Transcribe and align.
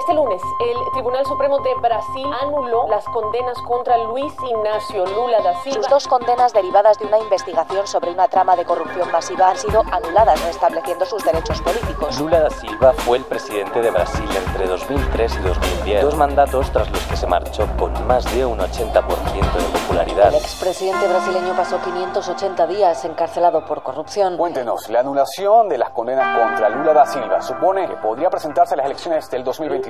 Este 0.00 0.14
lunes, 0.14 0.40
el 0.60 0.92
Tribunal 0.94 1.26
Supremo 1.26 1.58
de 1.58 1.74
Brasil 1.74 2.26
anuló 2.40 2.88
las 2.88 3.04
condenas 3.04 3.58
contra 3.68 3.98
Luis 3.98 4.32
Ignacio 4.48 5.04
Lula 5.04 5.42
da 5.42 5.54
Silva. 5.62 5.82
Sus 5.82 5.88
dos 5.90 6.08
condenas 6.08 6.54
derivadas 6.54 6.98
de 6.98 7.04
una 7.04 7.18
investigación 7.18 7.86
sobre 7.86 8.10
una 8.10 8.26
trama 8.26 8.56
de 8.56 8.64
corrupción 8.64 9.12
masiva 9.12 9.50
han 9.50 9.58
sido 9.58 9.82
anuladas, 9.92 10.42
restableciendo 10.42 11.04
sus 11.04 11.22
derechos 11.22 11.60
políticos. 11.60 12.18
Lula 12.18 12.40
da 12.40 12.48
Silva 12.48 12.94
fue 12.94 13.18
el 13.18 13.24
presidente 13.24 13.82
de 13.82 13.90
Brasil 13.90 14.26
entre 14.46 14.68
2003 14.68 15.36
y 15.36 15.38
2010, 15.40 16.02
dos 16.02 16.16
mandatos 16.16 16.70
tras 16.72 16.90
los 16.90 17.02
que 17.02 17.16
se 17.18 17.26
marchó 17.26 17.68
con 17.78 17.92
más 18.06 18.24
de 18.34 18.46
un 18.46 18.58
80% 18.58 19.02
de 19.04 19.78
popularidad. 19.80 20.28
El 20.28 20.36
expresidente 20.36 21.06
brasileño 21.08 21.54
pasó 21.54 21.78
580 21.78 22.66
días 22.68 23.04
encarcelado 23.04 23.66
por 23.66 23.82
corrupción. 23.82 24.38
Cuéntenos, 24.38 24.88
la 24.88 25.00
anulación 25.00 25.68
de 25.68 25.76
las 25.76 25.90
condenas 25.90 26.38
contra 26.38 26.70
Lula 26.70 26.94
da 26.94 27.04
Silva 27.04 27.42
supone 27.42 27.86
que 27.86 27.96
podría 27.96 28.30
presentarse 28.30 28.72
a 28.72 28.78
las 28.78 28.86
elecciones 28.86 29.30
del 29.30 29.44
2022 29.44 29.89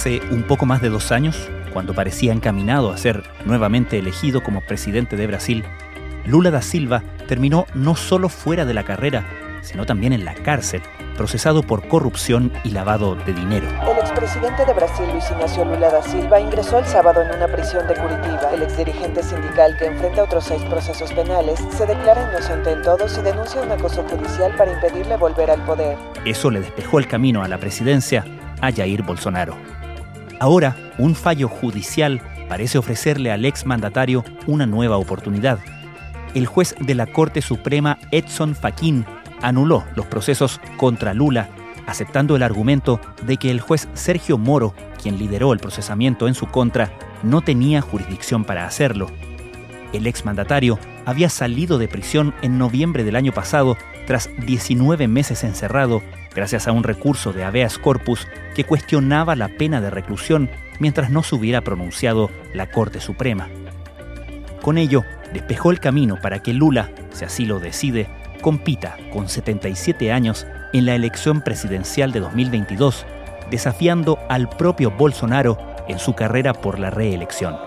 Hace 0.00 0.22
un 0.30 0.44
poco 0.44 0.64
más 0.64 0.80
de 0.80 0.88
dos 0.88 1.12
años, 1.12 1.50
cuando 1.74 1.92
parecía 1.92 2.32
encaminado 2.32 2.90
a 2.90 2.96
ser 2.96 3.22
nuevamente 3.44 3.98
elegido 3.98 4.42
como 4.42 4.62
presidente 4.62 5.14
de 5.14 5.26
Brasil, 5.26 5.62
Lula 6.24 6.50
da 6.50 6.62
Silva 6.62 7.02
terminó 7.28 7.66
no 7.74 7.94
solo 7.96 8.30
fuera 8.30 8.64
de 8.64 8.72
la 8.72 8.82
carrera, 8.82 9.26
sino 9.60 9.84
también 9.84 10.14
en 10.14 10.24
la 10.24 10.32
cárcel, 10.32 10.80
procesado 11.18 11.62
por 11.62 11.86
corrupción 11.86 12.50
y 12.64 12.70
lavado 12.70 13.14
de 13.14 13.34
dinero. 13.34 13.68
El 13.92 13.98
expresidente 13.98 14.64
de 14.64 14.72
Brasil, 14.72 15.04
Luis 15.12 15.30
Ignacio 15.32 15.66
Lula 15.66 15.90
da 15.90 16.02
Silva, 16.02 16.40
ingresó 16.40 16.78
el 16.78 16.86
sábado 16.86 17.20
en 17.20 17.36
una 17.36 17.46
prisión 17.48 17.86
de 17.86 17.94
Curitiba. 17.94 18.54
El 18.54 18.62
exdirigente 18.62 19.22
sindical 19.22 19.76
que 19.76 19.84
enfrenta 19.84 20.22
otros 20.22 20.44
seis 20.44 20.62
procesos 20.62 21.12
penales 21.12 21.60
se 21.76 21.84
declara 21.84 22.26
inocente 22.32 22.72
en 22.72 22.80
todos 22.80 23.18
y 23.18 23.20
denuncia 23.20 23.60
un 23.60 23.70
acoso 23.70 24.02
judicial 24.04 24.56
para 24.56 24.72
impedirle 24.72 25.18
volver 25.18 25.50
al 25.50 25.62
poder. 25.66 25.98
Eso 26.24 26.50
le 26.50 26.60
despejó 26.60 26.98
el 26.98 27.06
camino 27.06 27.44
a 27.44 27.48
la 27.48 27.58
presidencia 27.58 28.24
a 28.62 28.72
Jair 28.72 29.02
Bolsonaro. 29.02 29.79
Ahora, 30.40 30.74
un 30.96 31.14
fallo 31.14 31.48
judicial 31.48 32.22
parece 32.48 32.78
ofrecerle 32.78 33.30
al 33.30 33.44
exmandatario 33.44 34.24
una 34.46 34.64
nueva 34.64 34.96
oportunidad. 34.96 35.58
El 36.34 36.46
juez 36.46 36.74
de 36.80 36.94
la 36.94 37.06
Corte 37.06 37.42
Suprema 37.42 37.98
Edson 38.10 38.54
Fachin 38.54 39.04
anuló 39.42 39.84
los 39.94 40.06
procesos 40.06 40.58
contra 40.78 41.12
Lula, 41.12 41.50
aceptando 41.86 42.36
el 42.36 42.42
argumento 42.42 43.00
de 43.22 43.36
que 43.36 43.50
el 43.50 43.60
juez 43.60 43.88
Sergio 43.92 44.38
Moro, 44.38 44.74
quien 45.02 45.18
lideró 45.18 45.52
el 45.52 45.58
procesamiento 45.58 46.26
en 46.26 46.34
su 46.34 46.46
contra, 46.46 46.90
no 47.22 47.42
tenía 47.42 47.82
jurisdicción 47.82 48.44
para 48.44 48.64
hacerlo. 48.64 49.08
El 49.92 50.06
exmandatario 50.06 50.78
había 51.04 51.28
salido 51.28 51.76
de 51.76 51.88
prisión 51.88 52.34
en 52.40 52.56
noviembre 52.56 53.04
del 53.04 53.16
año 53.16 53.32
pasado 53.32 53.76
tras 54.06 54.30
19 54.46 55.06
meses 55.06 55.44
encerrado 55.44 56.00
gracias 56.40 56.66
a 56.66 56.72
un 56.72 56.84
recurso 56.84 57.34
de 57.34 57.44
habeas 57.44 57.76
corpus 57.76 58.26
que 58.54 58.64
cuestionaba 58.64 59.36
la 59.36 59.48
pena 59.48 59.82
de 59.82 59.90
reclusión 59.90 60.48
mientras 60.78 61.10
no 61.10 61.22
se 61.22 61.34
hubiera 61.34 61.60
pronunciado 61.60 62.30
la 62.54 62.70
Corte 62.70 62.98
Suprema. 62.98 63.50
Con 64.62 64.78
ello, 64.78 65.04
despejó 65.34 65.70
el 65.70 65.80
camino 65.80 66.18
para 66.18 66.38
que 66.38 66.54
Lula, 66.54 66.92
si 67.12 67.26
así 67.26 67.44
lo 67.44 67.60
decide, 67.60 68.08
compita 68.40 68.96
con 69.12 69.28
77 69.28 70.12
años 70.12 70.46
en 70.72 70.86
la 70.86 70.94
elección 70.94 71.42
presidencial 71.42 72.10
de 72.10 72.20
2022, 72.20 73.04
desafiando 73.50 74.18
al 74.30 74.48
propio 74.48 74.90
Bolsonaro 74.92 75.58
en 75.88 75.98
su 75.98 76.14
carrera 76.14 76.54
por 76.54 76.78
la 76.78 76.88
reelección. 76.88 77.58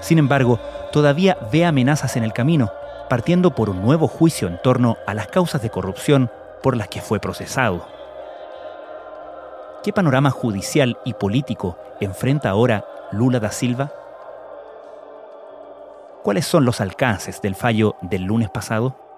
Sin 0.00 0.18
embargo, 0.18 0.60
todavía 0.92 1.36
ve 1.50 1.64
amenazas 1.64 2.16
en 2.16 2.22
el 2.22 2.32
camino, 2.32 2.70
partiendo 3.08 3.56
por 3.56 3.70
un 3.70 3.82
nuevo 3.82 4.06
juicio 4.06 4.46
en 4.46 4.62
torno 4.62 4.98
a 5.08 5.14
las 5.14 5.26
causas 5.26 5.60
de 5.62 5.70
corrupción 5.70 6.30
por 6.62 6.76
las 6.76 6.88
que 6.88 7.00
fue 7.00 7.20
procesado. 7.20 7.86
¿Qué 9.82 9.92
panorama 9.92 10.30
judicial 10.30 10.98
y 11.04 11.14
político 11.14 11.78
enfrenta 12.00 12.50
ahora 12.50 12.84
Lula 13.12 13.40
da 13.40 13.50
Silva? 13.50 13.92
¿Cuáles 16.22 16.44
son 16.44 16.66
los 16.66 16.80
alcances 16.80 17.40
del 17.40 17.54
fallo 17.54 17.96
del 18.02 18.24
lunes 18.24 18.50
pasado? 18.50 19.09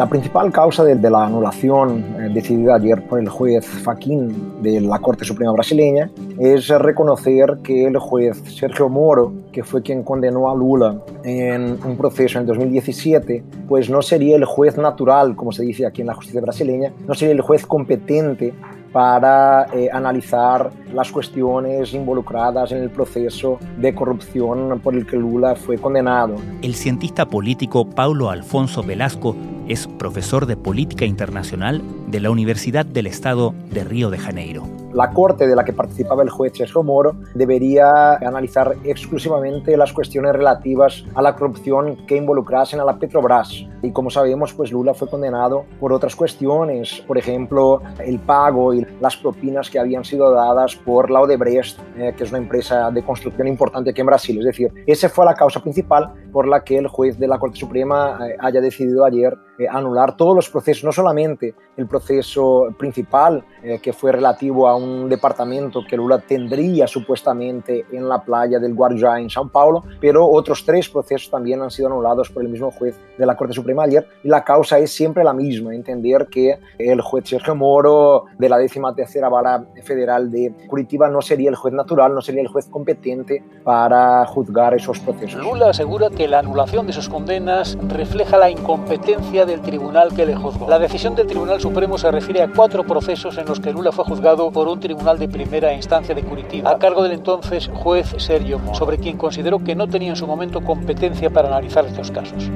La 0.00 0.08
principal 0.08 0.50
causa 0.50 0.82
de, 0.82 1.10
la 1.10 1.26
anulación 1.26 2.16
eh, 2.18 2.30
decidida 2.32 2.76
ayer 2.76 3.06
por 3.06 3.20
el 3.20 3.28
juez 3.28 3.66
Faquín 3.66 4.62
de 4.62 4.80
la 4.80 4.98
Corte 4.98 5.26
Suprema 5.26 5.52
brasileña 5.52 6.10
es 6.38 6.68
reconocer 6.68 7.58
que 7.62 7.84
el 7.84 7.98
juez 7.98 8.42
Sergio 8.46 8.88
Moro, 8.88 9.30
que 9.52 9.62
fue 9.62 9.82
quien 9.82 10.02
condenó 10.02 10.50
a 10.50 10.54
Lula 10.54 11.02
en 11.22 11.78
un 11.84 11.98
proceso 11.98 12.38
en 12.38 12.46
2017, 12.46 13.44
pues 13.68 13.90
no 13.90 14.00
sería 14.00 14.36
el 14.36 14.46
juez 14.46 14.78
natural, 14.78 15.36
como 15.36 15.52
se 15.52 15.64
dice 15.64 15.84
aquí 15.84 16.00
en 16.00 16.06
la 16.06 16.14
justicia 16.14 16.40
brasileña, 16.40 16.94
no 17.06 17.12
sería 17.12 17.34
el 17.34 17.42
juez 17.42 17.66
competente 17.66 18.54
para 18.92 19.66
eh, 19.72 19.88
analizar 19.92 20.70
las 20.92 21.12
cuestiones 21.12 21.92
involucradas 21.94 22.72
en 22.72 22.78
el 22.78 22.90
proceso 22.90 23.58
de 23.78 23.94
corrupción 23.94 24.80
por 24.80 24.94
el 24.94 25.06
que 25.06 25.16
Lula 25.16 25.54
fue 25.54 25.78
condenado. 25.78 26.36
El 26.62 26.74
cientista 26.74 27.26
político 27.26 27.88
Paulo 27.88 28.30
Alfonso 28.30 28.82
Velasco 28.82 29.36
es 29.70 29.86
profesor 29.86 30.46
de 30.46 30.56
política 30.56 31.04
internacional 31.04 31.80
de 32.08 32.18
la 32.18 32.32
Universidad 32.32 32.84
del 32.84 33.06
Estado 33.06 33.54
de 33.70 33.84
Río 33.84 34.10
de 34.10 34.18
Janeiro. 34.18 34.64
La 34.92 35.10
corte 35.12 35.46
de 35.46 35.54
la 35.54 35.64
que 35.64 35.72
participaba 35.72 36.24
el 36.24 36.28
juez 36.28 36.54
Sergio 36.56 36.82
Moro 36.82 37.14
debería 37.36 38.14
analizar 38.14 38.74
exclusivamente 38.82 39.76
las 39.76 39.92
cuestiones 39.92 40.32
relativas 40.32 41.04
a 41.14 41.22
la 41.22 41.36
corrupción 41.36 42.04
que 42.08 42.16
involucrasen 42.16 42.80
a 42.80 42.84
la 42.84 42.98
Petrobras. 42.98 43.64
Y 43.82 43.92
como 43.92 44.10
sabemos, 44.10 44.52
pues 44.52 44.72
Lula 44.72 44.92
fue 44.92 45.08
condenado 45.08 45.66
por 45.78 45.92
otras 45.92 46.16
cuestiones, 46.16 47.04
por 47.06 47.16
ejemplo, 47.16 47.80
el 48.04 48.18
pago 48.18 48.74
y 48.74 48.84
las 49.00 49.16
propinas 49.16 49.70
que 49.70 49.78
habían 49.78 50.02
sido 50.02 50.32
dadas 50.32 50.74
por 50.74 51.10
la 51.10 51.20
Odebrecht, 51.20 51.78
eh, 51.96 52.12
que 52.16 52.24
es 52.24 52.30
una 52.30 52.38
empresa 52.38 52.90
de 52.90 53.04
construcción 53.04 53.46
importante 53.46 53.90
aquí 53.90 54.00
en 54.00 54.08
Brasil. 54.08 54.38
Es 54.40 54.46
decir, 54.46 54.72
esa 54.88 55.08
fue 55.08 55.24
la 55.24 55.34
causa 55.34 55.60
principal 55.60 56.12
por 56.32 56.48
la 56.48 56.64
que 56.64 56.76
el 56.76 56.88
juez 56.88 57.16
de 57.16 57.28
la 57.28 57.38
Corte 57.38 57.58
Suprema 57.58 58.18
eh, 58.26 58.36
haya 58.40 58.60
decidido 58.60 59.04
ayer 59.04 59.38
eh, 59.60 59.68
anular 59.70 60.16
todos 60.16 60.34
los 60.34 60.48
procesos, 60.48 60.84
no 60.84 60.92
solamente 60.92 61.54
el 61.76 61.86
proceso 61.86 62.68
principal, 62.78 63.44
eh, 63.62 63.78
que 63.78 63.92
fue 63.92 64.10
relativo 64.10 64.66
a 64.66 64.74
un 64.74 65.06
departamento 65.06 65.82
que 65.86 65.98
Lula 65.98 66.18
tendría 66.18 66.86
supuestamente 66.86 67.84
en 67.92 68.08
la 68.08 68.24
playa 68.24 68.58
del 68.58 68.72
Guarujá 68.72 69.20
en 69.20 69.28
São 69.28 69.50
Paulo, 69.50 69.84
pero 70.00 70.26
otros 70.26 70.64
tres 70.64 70.88
procesos 70.88 71.30
también 71.30 71.60
han 71.60 71.70
sido 71.70 71.88
anulados 71.88 72.30
por 72.30 72.42
el 72.42 72.48
mismo 72.48 72.70
juez 72.70 72.98
de 73.18 73.26
la 73.26 73.36
Corte 73.36 73.52
Suprema 73.52 73.82
ayer 73.82 74.08
y 74.24 74.28
la 74.28 74.42
causa 74.42 74.78
es 74.78 74.92
siempre 74.92 75.22
la 75.24 75.34
misma, 75.34 75.74
entender 75.74 76.28
que 76.28 76.58
el 76.78 77.02
juez 77.02 77.28
Sergio 77.28 77.54
Moro 77.54 78.24
de 78.38 78.48
la 78.48 78.56
décima 78.56 78.94
tercera 78.94 79.28
vara 79.28 79.62
federal 79.84 80.30
de 80.30 80.54
Curitiba 80.68 81.10
no 81.10 81.20
sería 81.20 81.50
el 81.50 81.56
juez 81.56 81.74
natural, 81.74 82.14
no 82.14 82.22
sería 82.22 82.40
el 82.40 82.48
juez 82.48 82.66
competente 82.68 83.44
para 83.62 84.24
juzgar 84.24 84.72
esos 84.72 84.98
procesos. 85.00 85.42
Lula 85.42 85.68
asegura 85.68 86.08
que 86.08 86.26
la 86.28 86.38
anulación 86.38 86.86
de 86.86 86.94
sus 86.94 87.10
condenas 87.10 87.76
refleja 87.88 88.38
la 88.38 88.48
incompetencia 88.48 89.44
del 89.50 89.60
tribunal 89.60 90.14
que 90.14 90.24
le 90.24 90.36
juzgó. 90.36 90.68
La 90.68 90.78
decisión 90.78 91.14
del 91.14 91.26
Tribunal 91.26 91.60
Supremo 91.60 91.98
se 91.98 92.10
refiere 92.10 92.42
a 92.42 92.50
cuatro 92.50 92.84
procesos 92.84 93.36
en 93.36 93.46
los 93.46 93.60
que 93.60 93.72
Lula 93.72 93.90
fue 93.90 94.04
juzgado 94.04 94.50
por 94.50 94.68
un 94.68 94.78
tribunal 94.78 95.18
de 95.18 95.28
primera 95.28 95.74
instancia 95.74 96.14
de 96.14 96.22
Curitiba, 96.22 96.70
a 96.70 96.78
cargo 96.78 97.02
del 97.02 97.12
entonces 97.12 97.68
juez 97.74 98.14
Sergio 98.18 98.60
sobre 98.74 98.98
quien 98.98 99.16
consideró 99.16 99.58
que 99.58 99.74
no 99.74 99.88
tenía 99.88 100.10
en 100.10 100.16
su 100.16 100.26
momento 100.26 100.60
competencia 100.60 101.30
para 101.30 101.48
analizar 101.48 101.84
estos 101.84 102.10
casos. 102.10 102.50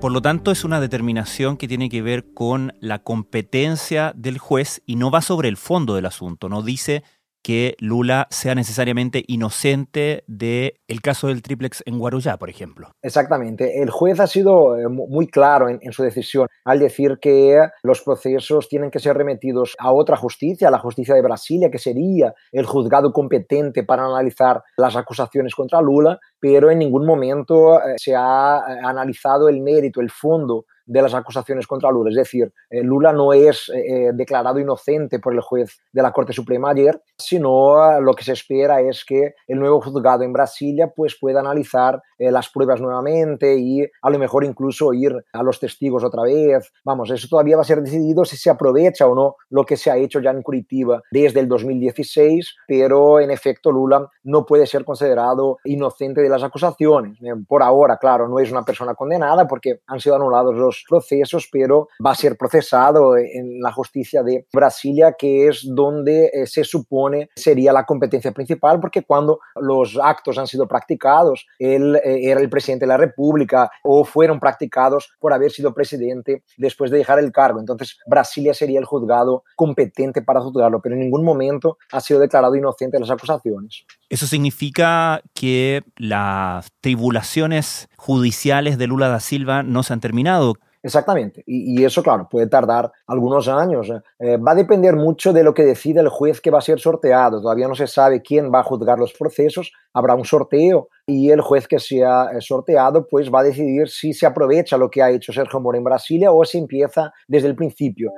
Por 0.00 0.12
lo 0.12 0.22
tanto, 0.22 0.52
es 0.52 0.62
una 0.62 0.80
determinación 0.80 1.56
que 1.56 1.66
tiene 1.66 1.88
que 1.88 2.02
ver 2.02 2.32
con 2.32 2.72
la 2.78 3.00
competencia 3.00 4.12
del 4.14 4.38
juez 4.38 4.80
y 4.86 4.94
no 4.94 5.10
va 5.10 5.22
sobre 5.22 5.48
el 5.48 5.56
fondo 5.56 5.96
del 5.96 6.06
asunto. 6.06 6.48
No 6.48 6.62
dice 6.62 7.02
que 7.48 7.76
Lula 7.78 8.26
sea 8.28 8.54
necesariamente 8.54 9.24
inocente 9.26 10.22
del 10.26 10.74
el 10.86 11.00
caso 11.00 11.28
del 11.28 11.40
triplex 11.40 11.82
en 11.86 11.98
Guarujá, 11.98 12.36
por 12.36 12.50
ejemplo. 12.50 12.90
Exactamente. 13.00 13.80
El 13.80 13.88
juez 13.88 14.20
ha 14.20 14.26
sido 14.26 14.76
eh, 14.76 14.86
muy 14.86 15.28
claro 15.28 15.70
en, 15.70 15.78
en, 15.80 15.92
su 15.92 16.02
decisión 16.02 16.46
al 16.66 16.78
decir 16.78 17.16
que 17.22 17.56
los 17.82 18.02
procesos 18.02 18.68
tienen 18.68 18.90
que 18.90 18.98
ser 18.98 19.16
remitidos 19.16 19.74
a 19.78 19.92
otra 19.92 20.18
justicia, 20.18 20.68
a 20.68 20.70
la 20.70 20.78
justicia 20.78 21.14
de 21.14 21.22
Brasilia, 21.22 21.70
que 21.70 21.78
sería 21.78 22.34
el 22.52 22.66
juzgado 22.66 23.14
competente 23.14 23.82
para 23.82 24.04
analizar 24.04 24.62
las 24.76 24.94
acusaciones 24.94 25.54
contra 25.54 25.80
Lula, 25.80 26.18
pero 26.38 26.70
en 26.70 26.80
ningún 26.80 27.06
momento 27.06 27.78
eh, 27.78 27.94
se 27.96 28.14
ha 28.14 28.58
eh, 28.58 28.78
analizado 28.84 29.48
el 29.48 29.62
mérito, 29.62 30.02
el 30.02 30.10
fondo 30.10 30.66
de 30.88 31.02
las 31.02 31.14
acusaciones 31.14 31.66
contra 31.66 31.90
Lula. 31.90 32.10
Es 32.10 32.16
decir, 32.16 32.52
eh, 32.70 32.82
Lula 32.82 33.12
no 33.12 33.32
es 33.32 33.70
eh, 33.74 34.10
declarado 34.14 34.58
inocente 34.58 35.18
por 35.18 35.34
el 35.34 35.40
juez 35.40 35.78
de 35.92 36.02
la 36.02 36.12
Corte 36.12 36.32
Suprema 36.32 36.70
ayer, 36.70 37.00
sino 37.16 37.92
eh, 37.92 38.00
lo 38.00 38.14
que 38.14 38.24
se 38.24 38.32
espera 38.32 38.80
es 38.80 39.04
que 39.04 39.34
el 39.46 39.58
nuevo 39.58 39.80
juzgado 39.80 40.24
en 40.24 40.32
Brasilia 40.32 40.88
pues, 40.88 41.16
pueda 41.20 41.40
analizar 41.40 42.02
eh, 42.18 42.32
las 42.32 42.48
pruebas 42.48 42.80
nuevamente 42.80 43.56
y 43.56 43.82
a 44.02 44.10
lo 44.10 44.18
mejor 44.18 44.44
incluso 44.44 44.92
ir 44.92 45.14
a 45.32 45.42
los 45.42 45.60
testigos 45.60 46.02
otra 46.02 46.22
vez. 46.22 46.72
Vamos, 46.84 47.10
eso 47.10 47.28
todavía 47.28 47.56
va 47.56 47.62
a 47.62 47.64
ser 47.64 47.82
decidido 47.82 48.24
si 48.24 48.36
se 48.36 48.50
aprovecha 48.50 49.06
o 49.06 49.14
no 49.14 49.36
lo 49.50 49.64
que 49.64 49.76
se 49.76 49.90
ha 49.90 49.96
hecho 49.96 50.20
ya 50.20 50.30
en 50.30 50.42
Curitiba 50.42 51.02
desde 51.10 51.40
el 51.40 51.48
2016, 51.48 52.56
pero 52.66 53.20
en 53.20 53.30
efecto 53.30 53.70
Lula 53.70 54.08
no 54.24 54.46
puede 54.46 54.66
ser 54.66 54.84
considerado 54.84 55.58
inocente 55.64 56.22
de 56.22 56.28
las 56.28 56.42
acusaciones. 56.42 57.18
Por 57.46 57.62
ahora, 57.62 57.98
claro, 57.98 58.28
no 58.28 58.38
es 58.38 58.50
una 58.50 58.62
persona 58.62 58.94
condenada 58.94 59.46
porque 59.46 59.80
han 59.86 60.00
sido 60.00 60.16
anulados 60.16 60.56
los 60.56 60.77
procesos, 60.86 61.48
pero 61.50 61.88
va 62.04 62.12
a 62.12 62.14
ser 62.14 62.36
procesado 62.36 63.16
en 63.16 63.60
la 63.60 63.72
justicia 63.72 64.22
de 64.22 64.46
Brasilia, 64.52 65.14
que 65.18 65.48
es 65.48 65.66
donde 65.66 66.30
eh, 66.32 66.46
se 66.46 66.64
supone 66.64 67.30
sería 67.36 67.72
la 67.72 67.84
competencia 67.84 68.32
principal, 68.32 68.80
porque 68.80 69.02
cuando 69.02 69.40
los 69.56 69.98
actos 70.02 70.38
han 70.38 70.46
sido 70.46 70.66
practicados, 70.66 71.46
él 71.58 71.96
eh, 71.96 72.20
era 72.24 72.40
el 72.40 72.50
presidente 72.50 72.84
de 72.84 72.88
la 72.88 72.96
República 72.96 73.70
o 73.82 74.04
fueron 74.04 74.40
practicados 74.40 75.10
por 75.18 75.32
haber 75.32 75.50
sido 75.50 75.74
presidente 75.74 76.44
después 76.56 76.90
de 76.90 76.98
dejar 76.98 77.18
el 77.18 77.32
cargo. 77.32 77.60
Entonces, 77.60 77.98
Brasilia 78.06 78.54
sería 78.54 78.78
el 78.78 78.84
juzgado 78.84 79.44
competente 79.56 80.22
para 80.22 80.40
juzgarlo, 80.40 80.80
pero 80.80 80.94
en 80.94 81.00
ningún 81.00 81.24
momento 81.24 81.78
ha 81.92 82.00
sido 82.00 82.20
declarado 82.20 82.54
inocente 82.54 82.96
de 82.96 83.00
las 83.00 83.10
acusaciones. 83.10 83.84
Eso 84.08 84.26
significa 84.26 85.22
que 85.34 85.82
las 85.96 86.70
tribulaciones 86.80 87.88
judiciales 87.96 88.78
de 88.78 88.86
Lula 88.86 89.08
da 89.08 89.20
Silva 89.20 89.62
no 89.62 89.82
se 89.82 89.92
han 89.92 90.00
terminado. 90.00 90.54
Exactamente. 90.88 91.42
Y, 91.46 91.84
eso, 91.84 92.02
claro, 92.02 92.26
puede 92.30 92.46
tardar 92.46 92.90
algunos 93.06 93.46
años. 93.46 93.92
Eh, 94.18 94.38
va 94.38 94.52
a 94.52 94.54
depender 94.54 94.96
mucho 94.96 95.34
de 95.34 95.42
lo 95.44 95.52
que 95.52 95.62
decida 95.62 96.00
el 96.00 96.08
juez 96.08 96.40
que 96.40 96.50
va 96.50 96.60
a 96.60 96.62
ser 96.62 96.80
sorteado. 96.80 97.42
Todavía 97.42 97.68
no 97.68 97.74
se 97.74 97.86
sabe 97.86 98.22
quién 98.22 98.50
va 98.50 98.60
a 98.60 98.62
juzgar 98.62 98.98
los 98.98 99.12
procesos. 99.12 99.70
Habrá 99.92 100.14
un 100.14 100.24
sorteo 100.24 100.88
y 101.06 101.30
el 101.30 101.42
juez 101.42 101.68
que 101.68 101.78
sea 101.78 102.30
eh, 102.32 102.40
sorteado 102.40 103.06
pues 103.06 103.30
va 103.30 103.40
a 103.40 103.44
decidir 103.44 103.88
si 103.88 104.14
se 104.14 104.24
aprovecha 104.24 104.78
lo 104.78 104.88
que 104.88 105.02
ha 105.02 105.10
hecho 105.10 105.30
Sergio 105.30 105.60
Moro 105.60 105.76
en 105.76 105.84
Brasilia 105.84 106.32
o 106.32 106.42
si 106.46 106.56
empieza 106.56 107.12
desde 107.26 107.48
el 107.48 107.54
principio. 107.54 108.10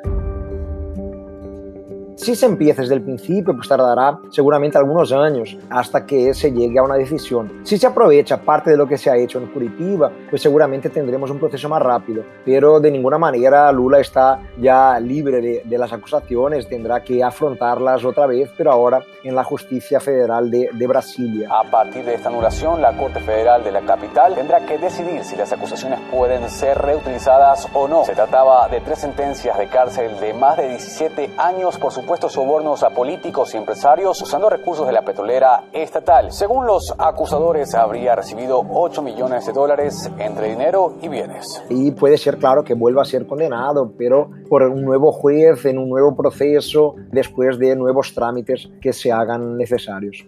Si 2.20 2.36
se 2.36 2.44
empieza 2.44 2.82
desde 2.82 2.96
el 2.96 3.02
principio, 3.02 3.54
pues 3.54 3.66
tardará 3.66 4.18
seguramente 4.28 4.76
algunos 4.76 5.10
años 5.10 5.56
hasta 5.70 6.04
que 6.04 6.34
se 6.34 6.52
llegue 6.52 6.78
a 6.78 6.82
una 6.82 6.96
decisión. 6.96 7.62
Si 7.62 7.78
se 7.78 7.86
aprovecha 7.86 8.42
parte 8.42 8.68
de 8.68 8.76
lo 8.76 8.86
que 8.86 8.98
se 8.98 9.08
ha 9.08 9.16
hecho 9.16 9.38
en 9.38 9.46
Curitiba, 9.46 10.12
pues 10.28 10.42
seguramente 10.42 10.90
tendremos 10.90 11.30
un 11.30 11.38
proceso 11.38 11.70
más 11.70 11.80
rápido. 11.80 12.22
Pero 12.44 12.78
de 12.78 12.90
ninguna 12.90 13.16
manera 13.16 13.72
Lula 13.72 14.00
está 14.00 14.38
ya 14.58 15.00
libre 15.00 15.40
de, 15.40 15.62
de 15.64 15.78
las 15.78 15.94
acusaciones, 15.94 16.68
tendrá 16.68 17.02
que 17.02 17.24
afrontarlas 17.24 18.04
otra 18.04 18.26
vez, 18.26 18.50
pero 18.54 18.70
ahora 18.70 19.02
en 19.24 19.34
la 19.34 19.42
justicia 19.42 19.98
federal 19.98 20.50
de, 20.50 20.68
de 20.74 20.86
Brasilia. 20.86 21.48
A 21.50 21.70
partir 21.70 22.04
de 22.04 22.16
esta 22.16 22.28
anulación, 22.28 22.82
la 22.82 22.94
Corte 22.98 23.20
Federal 23.20 23.64
de 23.64 23.72
la 23.72 23.80
capital 23.80 24.34
tendrá 24.34 24.66
que 24.66 24.76
decidir 24.76 25.24
si 25.24 25.36
las 25.36 25.54
acusaciones 25.54 25.98
pueden 26.10 26.50
ser 26.50 26.76
reutilizadas 26.76 27.66
o 27.72 27.88
no. 27.88 28.04
Se 28.04 28.14
trataba 28.14 28.68
de 28.68 28.82
tres 28.82 28.98
sentencias 28.98 29.56
de 29.56 29.68
cárcel 29.68 30.20
de 30.20 30.34
más 30.34 30.58
de 30.58 30.68
17 30.68 31.30
años 31.38 31.78
por 31.78 31.90
supuesto 31.90 32.09
supuestos 32.10 32.32
sobornos 32.32 32.82
a 32.82 32.90
políticos 32.90 33.54
y 33.54 33.56
empresarios 33.56 34.20
usando 34.20 34.50
recursos 34.50 34.84
de 34.84 34.92
la 34.92 35.04
petrolera 35.04 35.66
estatal. 35.72 36.32
Según 36.32 36.66
los 36.66 36.92
acusadores, 36.98 37.72
habría 37.76 38.16
recibido 38.16 38.66
8 38.68 39.00
millones 39.00 39.46
de 39.46 39.52
dólares 39.52 40.10
entre 40.18 40.48
dinero 40.48 40.98
y 41.00 41.06
bienes. 41.06 41.62
Y 41.70 41.92
puede 41.92 42.18
ser, 42.18 42.38
claro, 42.38 42.64
que 42.64 42.74
vuelva 42.74 43.02
a 43.02 43.04
ser 43.04 43.28
condenado, 43.28 43.94
pero 43.96 44.28
por 44.48 44.64
un 44.64 44.82
nuevo 44.82 45.12
juez, 45.12 45.64
en 45.66 45.78
un 45.78 45.88
nuevo 45.88 46.16
proceso, 46.16 46.96
después 47.12 47.60
de 47.60 47.76
nuevos 47.76 48.12
trámites 48.12 48.68
que 48.80 48.92
se 48.92 49.12
hagan 49.12 49.56
necesarios. 49.56 50.26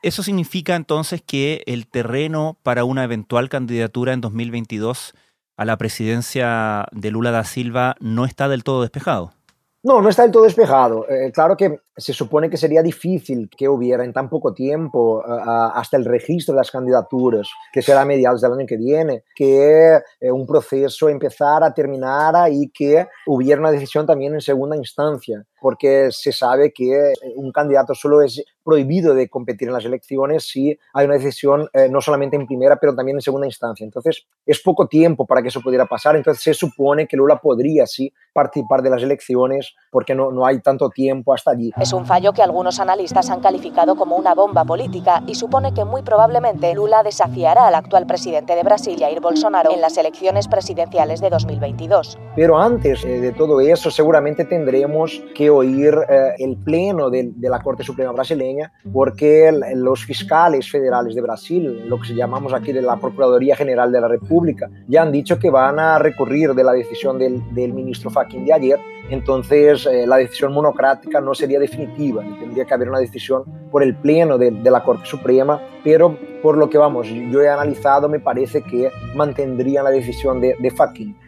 Eso 0.00 0.22
significa 0.22 0.74
entonces 0.74 1.20
que 1.20 1.62
el 1.66 1.86
terreno 1.86 2.56
para 2.62 2.84
una 2.84 3.04
eventual 3.04 3.50
candidatura 3.50 4.14
en 4.14 4.22
2022 4.22 5.12
a 5.58 5.66
la 5.66 5.76
presidencia 5.76 6.86
de 6.92 7.10
Lula 7.10 7.30
da 7.30 7.44
Silva 7.44 7.94
no 8.00 8.24
está 8.24 8.48
del 8.48 8.64
todo 8.64 8.80
despejado. 8.80 9.34
No, 9.88 10.02
no 10.02 10.10
está 10.10 10.24
del 10.24 10.32
todo 10.32 10.42
despejado. 10.42 11.08
Eh, 11.08 11.32
claro 11.32 11.56
que 11.56 11.80
se 11.96 12.12
supone 12.12 12.50
que 12.50 12.58
sería 12.58 12.82
difícil 12.82 13.48
que 13.48 13.70
hubiera 13.70 14.04
en 14.04 14.12
tan 14.12 14.28
poco 14.28 14.52
tiempo 14.52 15.24
hasta 15.24 15.96
el 15.96 16.04
registro 16.04 16.52
de 16.52 16.58
las 16.58 16.70
candidaturas, 16.70 17.48
que 17.72 17.80
será 17.80 18.02
a 18.02 18.04
mediados 18.04 18.42
del 18.42 18.52
año 18.52 18.66
que 18.66 18.76
viene, 18.76 19.24
que 19.34 19.98
eh, 20.20 20.30
un 20.30 20.46
proceso 20.46 21.08
empezara, 21.08 21.72
terminara 21.72 22.50
y 22.50 22.68
que 22.68 23.06
hubiera 23.26 23.62
una 23.62 23.70
decisión 23.70 24.04
también 24.04 24.34
en 24.34 24.42
segunda 24.42 24.76
instancia, 24.76 25.42
porque 25.60 26.08
se 26.10 26.32
sabe 26.32 26.72
que 26.72 27.12
un 27.36 27.52
candidato 27.52 27.94
solo 27.94 28.22
es 28.22 28.42
prohibido 28.68 29.14
de 29.14 29.30
competir 29.30 29.68
en 29.68 29.72
las 29.72 29.86
elecciones 29.86 30.46
si 30.46 30.78
hay 30.92 31.06
una 31.06 31.14
decisión 31.14 31.70
eh, 31.72 31.88
no 31.90 32.02
solamente 32.02 32.36
en 32.36 32.46
primera, 32.46 32.76
pero 32.76 32.94
también 32.94 33.16
en 33.16 33.22
segunda 33.22 33.46
instancia. 33.46 33.82
Entonces, 33.82 34.26
es 34.44 34.60
poco 34.60 34.86
tiempo 34.86 35.26
para 35.26 35.40
que 35.40 35.48
eso 35.48 35.62
pudiera 35.62 35.86
pasar. 35.86 36.16
Entonces, 36.16 36.42
se 36.42 36.52
supone 36.52 37.06
que 37.06 37.16
Lula 37.16 37.40
podría 37.40 37.86
sí 37.86 38.12
participar 38.34 38.82
de 38.82 38.90
las 38.90 39.02
elecciones 39.02 39.74
porque 39.90 40.14
no, 40.14 40.30
no 40.32 40.44
hay 40.44 40.60
tanto 40.60 40.90
tiempo 40.90 41.32
hasta 41.32 41.52
allí. 41.52 41.70
Es 41.80 41.94
un 41.94 42.04
fallo 42.04 42.34
que 42.34 42.42
algunos 42.42 42.78
analistas 42.78 43.30
han 43.30 43.40
calificado 43.40 43.96
como 43.96 44.16
una 44.16 44.34
bomba 44.34 44.66
política 44.66 45.22
y 45.26 45.34
supone 45.34 45.72
que 45.72 45.86
muy 45.86 46.02
probablemente 46.02 46.74
Lula 46.74 47.02
desafiará 47.02 47.68
al 47.68 47.74
actual 47.74 48.06
presidente 48.06 48.54
de 48.54 48.62
Brasil, 48.62 48.98
Jair 48.98 49.20
Bolsonaro, 49.20 49.72
en 49.72 49.80
las 49.80 49.96
elecciones 49.96 50.46
presidenciales 50.46 51.22
de 51.22 51.30
2022. 51.30 52.18
Pero 52.36 52.58
antes 52.58 53.02
eh, 53.04 53.20
de 53.20 53.32
todo 53.32 53.60
eso, 53.62 53.90
seguramente 53.90 54.44
tendremos 54.44 55.22
que 55.34 55.47
oír 55.50 55.94
eh, 56.08 56.34
el 56.38 56.56
pleno 56.56 57.10
de, 57.10 57.32
la 57.38 57.60
Corte 57.60 57.82
Suprema 57.82 58.12
brasileña 58.12 58.72
porque 58.92 59.52
los 59.74 60.04
fiscales 60.04 60.70
federales 60.70 61.14
de 61.14 61.20
Brasil, 61.20 61.88
lo 61.88 61.98
que 61.98 62.14
llamamos 62.14 62.52
aquí 62.52 62.72
de 62.72 62.82
la 62.82 62.96
Procuraduría 62.96 63.56
General 63.56 63.90
de 63.90 64.00
la 64.00 64.08
República, 64.08 64.68
ya 64.86 65.02
han 65.02 65.12
dicho 65.12 65.38
que 65.38 65.50
van 65.50 65.78
a 65.78 65.98
recurrir 65.98 66.54
de 66.54 66.64
la 66.64 66.72
decisión 66.72 67.18
del, 67.18 67.42
del 67.54 67.72
ministro 67.72 68.10
Fachin 68.10 68.44
de 68.44 68.52
ayer, 68.52 68.78
entonces 69.10 69.86
eh, 69.86 70.06
la 70.06 70.16
decisión 70.16 70.52
monocrática 70.52 71.20
no 71.20 71.34
sería 71.34 71.58
definitiva, 71.58 72.22
tendría 72.38 72.64
que 72.64 72.74
haber 72.74 72.88
una 72.88 72.98
decisión 72.98 73.44
por 73.70 73.82
el 73.82 73.94
Pleno 73.96 74.38
de, 74.38 74.50
de 74.50 74.70
la 74.70 74.82
Corte 74.82 75.06
Suprema, 75.06 75.60
pero 75.84 76.16
por 76.42 76.56
lo 76.56 76.70
que 76.70 76.78
vamos, 76.78 77.08
yo 77.08 77.42
he 77.42 77.48
analizado, 77.48 78.08
me 78.08 78.20
parece 78.20 78.62
que 78.62 78.90
mantendrían 79.14 79.84
la 79.84 79.90
decisión 79.90 80.40
de, 80.40 80.54
de. 80.58 80.72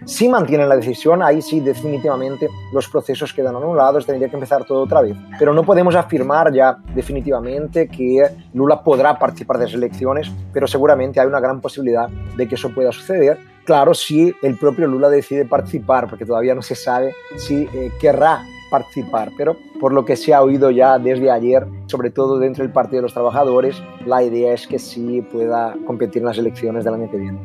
Si 0.04 0.28
mantienen 0.28 0.68
la 0.68 0.76
decisión, 0.76 1.22
ahí 1.22 1.42
sí 1.42 1.60
definitivamente 1.60 2.48
los 2.72 2.88
procesos 2.88 3.32
quedan 3.32 3.56
anulados, 3.56 4.06
tendría 4.06 4.28
que 4.28 4.36
empezar 4.36 4.64
todo 4.64 4.82
otra 4.82 5.00
vez. 5.00 5.16
Pero 5.38 5.52
no 5.52 5.64
podemos 5.64 5.94
afirmar 5.96 6.52
ya 6.52 6.76
definitivamente 6.94 7.88
que 7.88 8.22
Lula 8.54 8.82
podrá 8.82 9.18
participar 9.18 9.58
de 9.58 9.64
las 9.64 9.74
elecciones, 9.74 10.30
pero 10.52 10.66
seguramente 10.66 11.20
hay 11.20 11.26
una 11.26 11.40
gran 11.40 11.60
posibilidad 11.60 12.08
de 12.08 12.48
que 12.48 12.54
eso 12.54 12.70
pueda 12.70 12.92
suceder. 12.92 13.38
Claro, 13.64 13.94
si 13.94 14.34
el 14.42 14.56
propio 14.56 14.86
Lula 14.86 15.08
decide 15.08 15.44
participar, 15.44 16.08
porque 16.08 16.24
todavía 16.24 16.54
no 16.54 16.62
se 16.62 16.74
sabe 16.74 17.14
si 17.36 17.68
eh, 17.74 17.90
querrá 18.00 18.42
participar, 18.70 19.32
pero 19.36 19.56
por 19.78 19.92
lo 19.92 20.04
que 20.04 20.16
se 20.16 20.32
ha 20.32 20.42
oído 20.42 20.70
ya 20.70 20.98
desde 20.98 21.30
ayer, 21.30 21.66
sobre 21.86 22.10
todo 22.10 22.38
dentro 22.38 22.64
del 22.64 22.72
Partido 22.72 22.98
de 22.98 23.02
los 23.02 23.12
Trabajadores, 23.12 23.82
la 24.06 24.22
idea 24.22 24.54
es 24.54 24.66
que 24.66 24.78
sí 24.78 25.22
pueda 25.22 25.76
competir 25.86 26.22
en 26.22 26.26
las 26.26 26.38
elecciones 26.38 26.84
del 26.84 26.94
año 26.94 27.10
que 27.10 27.16
viene. 27.18 27.38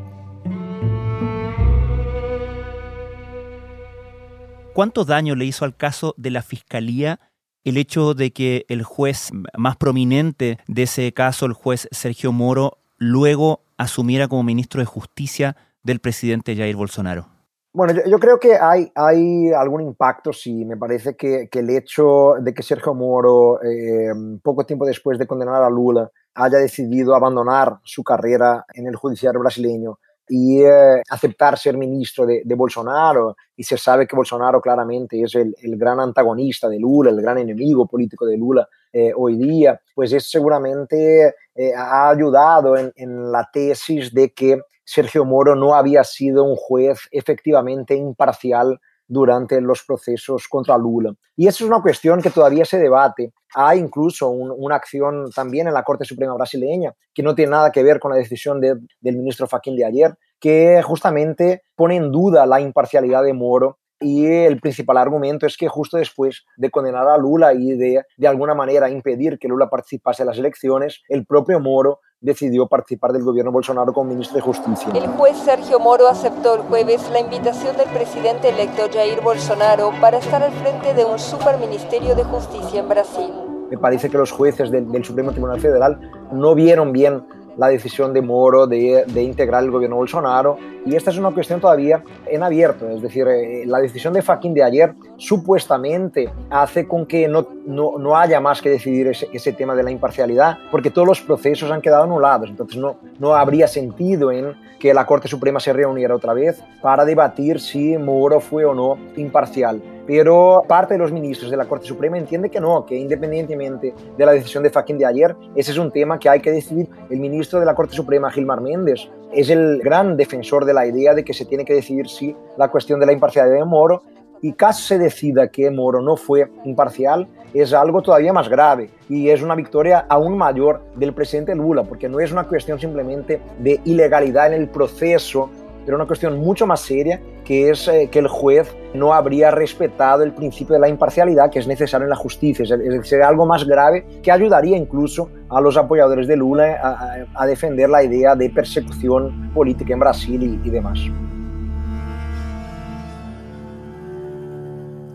¿Cuánto 4.73 5.05
daño 5.05 5.35
le 5.35 5.45
hizo 5.45 5.65
al 5.65 5.75
caso 5.75 6.13
de 6.17 6.31
la 6.31 6.41
Fiscalía 6.41 7.19
el 7.63 7.77
hecho 7.77 8.13
de 8.13 8.31
que 8.31 8.65
el 8.69 8.83
juez 8.83 9.31
más 9.57 9.77
prominente 9.77 10.59
de 10.67 10.83
ese 10.83 11.11
caso, 11.13 11.45
el 11.45 11.53
juez 11.53 11.87
Sergio 11.91 12.31
Moro, 12.31 12.77
luego 12.97 13.63
asumiera 13.77 14.27
como 14.27 14.43
ministro 14.43 14.79
de 14.79 14.85
Justicia 14.85 15.55
del 15.85 15.99
presidente 15.99 16.55
Jair 16.55 16.75
Bolsonaro? 16.75 17.27
Bueno, 17.71 17.93
yo, 17.93 18.09
yo, 18.09 18.19
creo 18.19 18.39
que 18.39 18.55
hay, 18.55 18.91
hay 18.95 19.51
algún 19.51 19.81
impacto, 19.81 20.33
sí. 20.33 20.65
Me 20.65 20.77
parece 20.77 21.15
que, 21.15 21.47
que 21.49 21.59
el 21.59 21.69
hecho 21.69 22.35
de 22.41 22.53
que 22.53 22.63
Sergio 22.63 22.93
Moro, 22.93 23.61
eh, 23.61 24.11
poco 24.41 24.65
tiempo 24.65 24.85
después 24.85 25.19
de 25.19 25.27
condenar 25.27 25.61
a 25.61 25.69
Lula, 25.69 26.09
haya 26.33 26.57
decidido 26.57 27.15
abandonar 27.15 27.79
su 27.83 28.03
carrera 28.03 28.65
en 28.73 28.87
el 28.87 28.95
judiciario 28.95 29.39
brasileño 29.39 29.99
y 30.27 30.63
aceptar 31.09 31.57
ser 31.57 31.77
ministro 31.77 32.25
de, 32.25 32.55
Bolsonaro, 32.55 33.35
y 33.55 33.63
se 33.63 33.77
sabe 33.77 34.07
que 34.07 34.15
Bolsonaro 34.15 34.59
claramente 34.59 35.21
es 35.21 35.35
el, 35.35 35.55
gran 35.77 35.99
antagonista 35.99 36.67
de 36.67 36.79
Lula, 36.79 37.11
el 37.11 37.21
gran 37.21 37.37
enemigo 37.37 37.87
político 37.87 38.25
de 38.25 38.37
Lula 38.37 38.67
eh, 38.91 39.11
hoy 39.15 39.37
día, 39.37 39.79
pues 39.93 40.13
eso 40.13 40.27
seguramente 40.29 41.35
eh, 41.55 41.73
ha 41.75 42.09
ayudado 42.09 42.75
en 42.77 43.31
la 43.31 43.49
tesis 43.51 44.13
de 44.13 44.31
que 44.33 44.61
Sergio 44.85 45.25
Moro 45.25 45.55
no 45.55 45.73
había 45.73 46.03
sido 46.03 46.43
un 46.43 46.55
juez 46.55 46.99
efectivamente 47.11 47.95
imparcial 47.95 48.79
durante 49.07 49.59
los 49.61 49.83
procesos 49.83 50.47
contra 50.47 50.77
Lula. 50.77 51.13
Y 51.35 51.47
eso 51.47 51.63
es 51.63 51.69
una 51.69 51.81
cuestión 51.81 52.21
que 52.21 52.29
todavía 52.29 52.65
se 52.65 52.77
debate. 52.77 53.33
Hay 53.57 53.79
incluso 53.79 54.29
una 54.29 54.75
acción 54.75 55.31
también 55.33 55.67
en 55.67 55.73
la 55.73 55.83
Corte 55.83 56.03
Suprema 56.03 56.35
brasileña 56.35 56.93
que 57.13 57.23
no 57.23 57.33
tiene 57.33 57.51
nada 57.51 57.71
que 57.71 57.83
ver 57.83 57.99
con 57.99 58.11
la 58.11 58.17
decisión 58.17 58.59
del 58.59 59.17
ministro 59.17 59.47
Faquín 59.47 59.77
de 59.77 59.85
ayer, 59.85 60.13
que 60.41 60.81
justamente 60.83 61.61
pone 61.73 61.95
en 61.95 62.11
duda 62.11 62.45
la 62.45 62.59
imparcialidad 62.59 63.23
de 63.23 63.33
Moro 63.33 63.79
y 63.99 64.25
el 64.25 64.59
principal 64.59 64.97
argumento 64.97 65.45
es 65.45 65.57
que 65.57 65.67
justo 65.67 65.97
después 65.97 66.43
de 66.57 66.69
condenar 66.69 67.07
a 67.07 67.17
Lula 67.17 67.53
y 67.53 67.75
de 67.77 68.03
de 68.17 68.27
alguna 68.27 68.53
manera 68.53 68.89
impedir 68.89 69.39
que 69.39 69.47
Lula 69.47 69.69
participase 69.69 70.23
en 70.23 70.27
las 70.27 70.37
elecciones, 70.37 71.01
el 71.07 71.25
propio 71.25 71.59
Moro 71.59 71.99
decidió 72.19 72.67
participar 72.67 73.13
del 73.13 73.23
gobierno 73.23 73.51
Bolsonaro 73.51 73.93
como 73.93 74.09
ministro 74.09 74.35
de 74.35 74.41
Justicia. 74.41 74.91
El 74.93 75.07
juez 75.07 75.37
Sergio 75.37 75.79
Moro 75.79 76.07
aceptó 76.07 76.55
el 76.55 76.61
jueves 76.61 77.09
la 77.11 77.19
invitación 77.19 77.77
del 77.77 77.89
presidente 77.89 78.49
electo 78.49 78.89
Jair 78.91 79.21
Bolsonaro 79.21 79.91
para 80.01 80.17
estar 80.17 80.41
al 80.41 80.51
frente 80.51 80.93
de 80.93 81.05
un 81.05 81.19
superministerio 81.19 82.15
de 82.15 82.23
justicia 82.23 82.79
en 82.79 82.89
Brasil. 82.89 83.31
Me 83.69 83.77
parece 83.77 84.09
que 84.09 84.17
los 84.17 84.31
jueces 84.31 84.71
del, 84.71 84.91
del 84.91 85.03
Supremo 85.03 85.31
Tribunal 85.31 85.59
Federal 85.59 85.99
no 86.31 86.55
vieron 86.55 86.91
bien 86.91 87.23
la 87.57 87.67
decisión 87.67 88.13
de 88.13 88.21
Moro 88.21 88.67
de, 88.67 89.05
integrar 89.15 89.63
el 89.63 89.71
gobierno 89.71 89.97
Bolsonaro. 89.97 90.57
Y 90.85 90.95
esta 90.95 91.09
es 91.09 91.17
una 91.17 91.31
cuestión 91.31 91.59
todavía 91.59 92.03
en 92.27 92.43
abierto. 92.43 92.89
Es 92.89 93.01
decir, 93.01 93.27
eh, 93.27 93.65
la 93.65 93.79
decisión 93.79 94.13
de 94.13 94.21
Faquín 94.21 94.53
de 94.53 94.63
ayer 94.63 94.93
supuestamente 95.17 96.29
hace 96.49 96.87
con 96.87 97.05
que 97.05 97.27
no, 97.27 97.47
no, 97.65 97.97
no 97.97 98.17
haya 98.17 98.39
más 98.39 98.61
que 98.61 98.69
decidir 98.69 99.07
ese, 99.07 99.27
ese, 99.33 99.53
tema 99.53 99.75
de 99.75 99.83
la 99.83 99.91
imparcialidad, 99.91 100.57
porque 100.69 100.91
todos 100.91 101.07
los 101.07 101.21
procesos 101.21 101.71
han 101.71 101.81
quedado 101.81 102.03
anulados. 102.03 102.49
Entonces 102.49 102.77
no, 102.77 102.97
no 103.19 103.35
habría 103.35 103.67
sentido 103.67 104.31
en 104.31 104.53
que 104.79 104.93
la 104.93 105.05
Corte 105.05 105.27
Suprema 105.27 105.59
se 105.59 105.73
reuniera 105.73 106.15
otra 106.15 106.33
vez 106.33 106.61
para 106.81 107.05
debatir 107.05 107.59
si 107.59 107.97
Moro 107.97 108.39
fue 108.39 108.65
o 108.65 108.73
no 108.73 108.97
imparcial 109.15 109.81
pero 110.05 110.63
parte 110.67 110.93
de 110.93 110.99
los 110.99 111.11
ministros 111.11 111.49
de 111.49 111.57
la 111.57 111.65
Corte 111.65 111.85
Suprema 111.85 112.17
entiende 112.17 112.49
que 112.49 112.59
no, 112.59 112.85
que 112.85 112.95
independientemente 112.95 113.93
de 114.17 114.25
la 114.25 114.31
decisión 114.31 114.63
de 114.63 114.69
Faquín 114.69 114.97
de 114.97 115.05
ayer, 115.05 115.35
ese 115.55 115.71
es 115.71 115.77
un 115.77 115.91
tema 115.91 116.19
que 116.19 116.29
hay 116.29 116.39
que 116.39 116.51
decidir. 116.51 116.87
El 117.09 117.19
ministro 117.19 117.59
de 117.59 117.65
la 117.65 117.75
Corte 117.75 117.95
Suprema, 117.95 118.31
Gilmar 118.31 118.61
Méndez, 118.61 119.09
es 119.33 119.49
el 119.49 119.79
gran 119.79 120.15
defensor 120.17 120.65
de 120.65 120.73
la 120.73 120.85
idea 120.85 121.13
de 121.13 121.23
que 121.23 121.33
se 121.33 121.45
tiene 121.45 121.65
que 121.65 121.73
decidir 121.73 122.07
si 122.07 122.35
la 122.57 122.69
cuestión 122.69 122.99
de 122.99 123.05
la 123.05 123.13
imparcialidad 123.13 123.57
de 123.57 123.65
Moro 123.65 124.03
y 124.41 124.53
caso 124.53 124.85
se 124.85 124.99
decida 124.99 125.47
que 125.47 125.71
Moro 125.71 126.01
no 126.01 126.17
fue 126.17 126.51
imparcial, 126.65 127.27
es 127.53 127.73
algo 127.73 128.01
todavía 128.01 128.33
más 128.33 128.49
grave 128.49 128.89
y 129.09 129.29
es 129.29 129.41
una 129.41 129.55
victoria 129.55 130.05
aún 130.09 130.37
mayor 130.37 130.83
del 130.95 131.13
presidente 131.13 131.55
Lula, 131.55 131.83
porque 131.83 132.09
no 132.09 132.19
es 132.19 132.31
una 132.31 132.43
cuestión 132.43 132.79
simplemente 132.79 133.41
de 133.59 133.79
ilegalidad 133.85 134.47
en 134.47 134.61
el 134.61 134.69
proceso 134.69 135.49
pero 135.85 135.97
una 135.97 136.07
cuestión 136.07 136.39
mucho 136.39 136.65
más 136.65 136.81
seria, 136.81 137.21
que 137.45 137.69
es 137.69 137.87
eh, 137.87 138.09
que 138.11 138.19
el 138.19 138.27
juez 138.27 138.75
no 138.93 139.13
habría 139.13 139.51
respetado 139.51 140.23
el 140.23 140.33
principio 140.33 140.73
de 140.73 140.79
la 140.79 140.89
imparcialidad 140.89 141.49
que 141.49 141.59
es 141.59 141.67
necesario 141.67 142.03
en 142.03 142.09
la 142.09 142.15
justicia. 142.15 142.63
Es 142.63 142.69
decir, 142.69 143.21
algo 143.21 143.45
más 143.45 143.65
grave 143.65 144.05
que 144.21 144.31
ayudaría 144.31 144.75
incluso 144.75 145.29
a 145.49 145.61
los 145.61 145.77
apoyadores 145.77 146.27
de 146.27 146.35
Lula 146.35 147.25
a, 147.33 147.45
defender 147.45 147.89
la 147.89 148.03
idea 148.03 148.35
de 148.35 148.49
persecución 148.49 149.51
política 149.53 149.93
en 149.93 149.99
Brasil 149.99 150.43
y, 150.63 150.67
y 150.67 150.71
demás. 150.71 150.99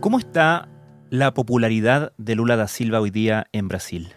¿Cómo 0.00 0.18
está 0.18 0.68
la 1.10 1.34
popularidad 1.34 2.12
de 2.16 2.36
Lula 2.36 2.56
da 2.56 2.68
Silva 2.68 3.00
hoy 3.00 3.10
día 3.10 3.48
en 3.52 3.68
Brasil? 3.68 4.14